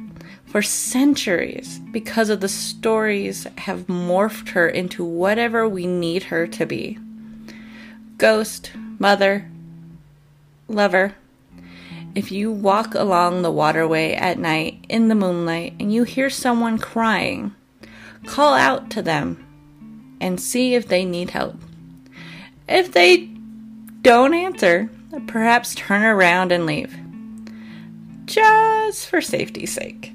for 0.51 0.63
centuries 0.63 1.79
because 1.93 2.31
of 2.31 2.41
the 2.41 2.49
stories 2.49 3.47
have 3.59 3.87
morphed 3.87 4.51
her 4.51 4.69
into 4.69 5.05
whatever 5.05 5.69
we 5.69 5.87
need 5.87 6.25
her 6.25 6.47
to 6.47 6.65
be. 6.65 6.99
Ghost, 8.17 8.73
mother, 8.99 9.51
lover. 10.67 11.15
If 12.15 12.33
you 12.33 12.51
walk 12.51 12.95
along 12.95 13.43
the 13.43 13.51
waterway 13.51 14.15
at 14.15 14.39
night 14.39 14.85
in 14.89 15.09
the 15.09 15.15
moonlight 15.15 15.75
and 15.79 15.93
you 15.93 16.05
hear 16.05 16.31
someone 16.31 16.79
crying, 16.79 17.55
call 18.27 18.55
out 18.55 18.91
to 18.91 19.03
them 19.03 19.45
and 20.21 20.41
see 20.41 20.75
if 20.75 20.89
they 20.89 21.05
need 21.05 21.31
help. 21.31 21.57
If 22.67 22.93
they 22.93 23.27
don't 24.03 24.35
answer, 24.35 24.91
perhaps 25.27 25.75
turn 25.75 26.03
around 26.03 26.53
and 26.53 26.67
leave. 26.67 26.97
Just 28.25 29.07
for 29.07 29.21
safety's 29.21 29.73
sake. 29.73 30.13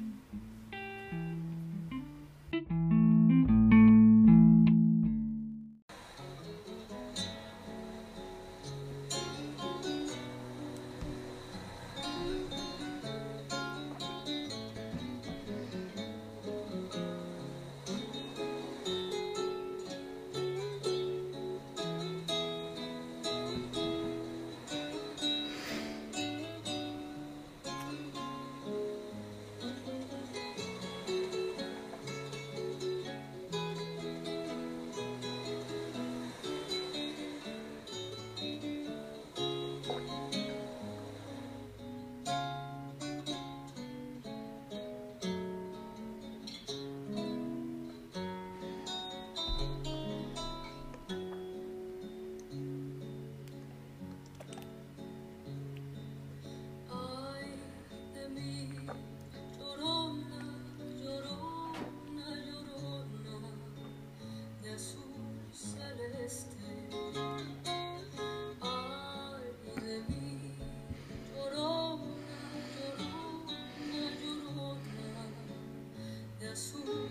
azul 76.54 77.08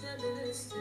celeste. 0.00 0.74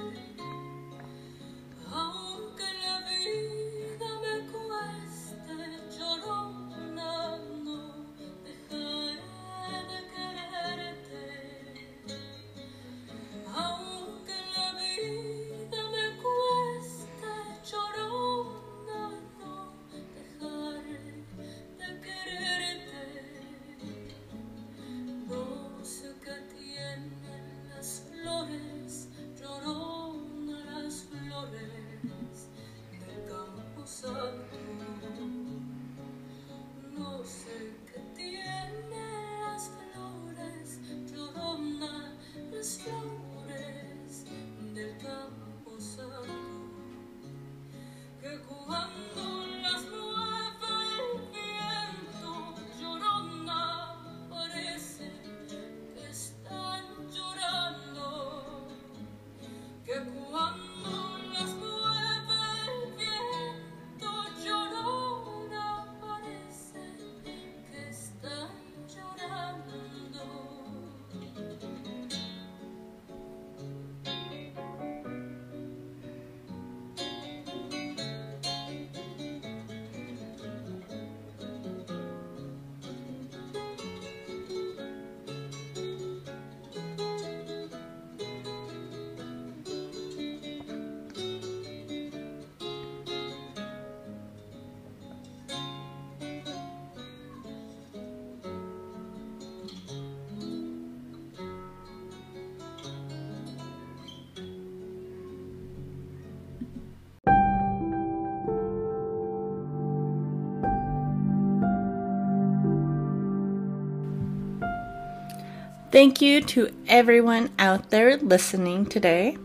Thank 115.98 116.22
you 116.22 116.42
to 116.42 116.70
everyone 116.88 117.50
out 117.58 117.90
there 117.90 118.18
listening 118.18 118.86
today. 118.86 119.36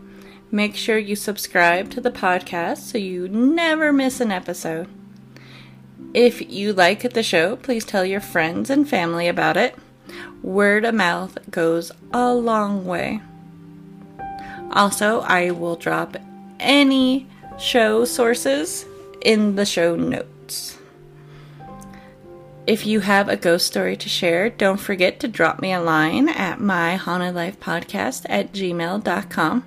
Make 0.50 0.76
sure 0.76 0.98
you 0.98 1.16
subscribe 1.16 1.88
to 1.92 2.00
the 2.02 2.10
podcast 2.10 2.76
so 2.76 2.98
you 2.98 3.26
never 3.26 3.90
miss 3.90 4.20
an 4.20 4.30
episode. 4.30 4.86
If 6.12 6.52
you 6.52 6.74
like 6.74 7.10
the 7.10 7.22
show, 7.22 7.56
please 7.56 7.86
tell 7.86 8.04
your 8.04 8.20
friends 8.20 8.68
and 8.68 8.86
family 8.86 9.28
about 9.28 9.56
it. 9.56 9.76
Word 10.42 10.84
of 10.84 10.94
mouth 10.94 11.38
goes 11.50 11.90
a 12.12 12.34
long 12.34 12.84
way. 12.84 13.22
Also, 14.72 15.20
I 15.20 15.52
will 15.52 15.76
drop 15.76 16.18
any 16.60 17.28
show 17.58 18.04
sources 18.04 18.84
in 19.22 19.56
the 19.56 19.64
show 19.64 19.96
notes. 19.96 20.76
If 22.64 22.86
you 22.86 23.00
have 23.00 23.28
a 23.28 23.36
ghost 23.36 23.66
story 23.66 23.96
to 23.96 24.08
share, 24.08 24.48
don't 24.48 24.78
forget 24.78 25.18
to 25.20 25.28
drop 25.28 25.60
me 25.60 25.72
a 25.72 25.80
line 25.80 26.28
at 26.28 26.60
myhauntedlifepodcast 26.60 28.26
at 28.28 28.52
gmail.com. 28.52 29.64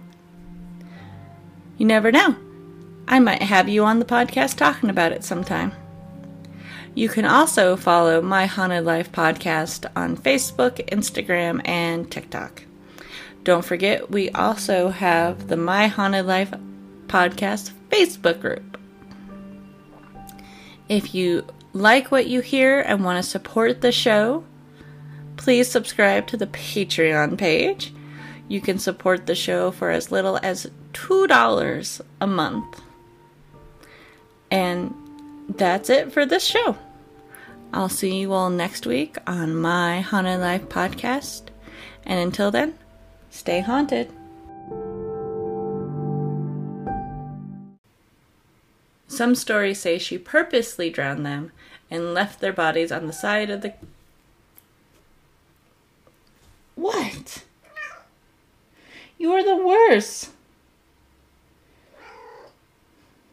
You 1.78 1.86
never 1.86 2.10
know. 2.10 2.38
I 3.06 3.20
might 3.20 3.42
have 3.42 3.68
you 3.68 3.84
on 3.84 4.00
the 4.00 4.06
podcast 4.06 4.56
talking 4.56 4.90
about 4.90 5.12
it 5.12 5.26
sometime. 5.26 5.74
You 6.94 7.10
can 7.10 7.26
also 7.26 7.76
follow 7.76 8.22
My 8.22 8.46
Haunted 8.46 8.86
Life 8.86 9.12
podcast 9.12 9.92
on 9.98 10.16
Facebook, 10.16 10.78
Instagram, 10.88 11.62
and 11.68 12.10
TikTok. 12.10 12.64
Don't 13.44 13.66
forget, 13.66 14.10
we 14.10 14.30
also 14.30 14.88
have 14.88 15.50
the 15.50 15.58
My 15.58 15.88
Haunted 15.88 16.26
Life 16.26 16.54
podcast 17.08 17.72
Facebook 17.90 18.40
group. 18.40 18.78
If 20.88 21.14
you 21.14 21.46
like 21.76 22.10
what 22.10 22.26
you 22.26 22.40
hear 22.40 22.80
and 22.80 23.04
want 23.04 23.22
to 23.22 23.30
support 23.30 23.82
the 23.82 23.92
show, 23.92 24.46
please 25.36 25.70
subscribe 25.70 26.26
to 26.28 26.38
the 26.38 26.48
Patreon 26.48 27.38
page. 27.38 27.94
You 28.48 28.62
can 28.62 28.80
support 28.80 29.26
the 29.26 29.36
show 29.36 29.72
for 29.72 29.92
as 29.92 30.10
little 30.10 30.40
as 30.42 30.72
$2 30.94 32.02
a 32.22 32.28
month. 32.28 32.82
And 34.50 34.96
that's 35.50 35.90
it 35.90 36.14
for 36.14 36.26
this 36.26 36.46
show. 36.46 36.78
I'll 37.74 37.90
see 37.90 38.20
you 38.20 38.32
all 38.32 38.50
next 38.50 38.88
week 38.88 39.18
on 39.28 39.54
my 39.54 40.00
Haunted 40.00 40.40
Life 40.40 40.70
podcast. 40.70 41.50
And 42.06 42.22
until 42.22 42.52
then, 42.52 42.76
stay 43.32 43.60
haunted. 43.60 44.10
Some 49.08 49.36
stories 49.36 49.80
say 49.80 49.98
she 49.98 50.18
purposely 50.18 50.90
drowned 50.90 51.26
them 51.26 51.52
and 51.92 52.14
left 52.14 52.40
their 52.40 52.54
bodies 52.54 52.92
on 52.92 53.08
the 53.08 53.14
side 53.14 53.50
of 53.50 53.62
the. 53.62 53.74
What? 56.76 57.44
You 59.18 59.32
are 59.32 59.44
the 59.44 59.56
worst. 59.56 60.32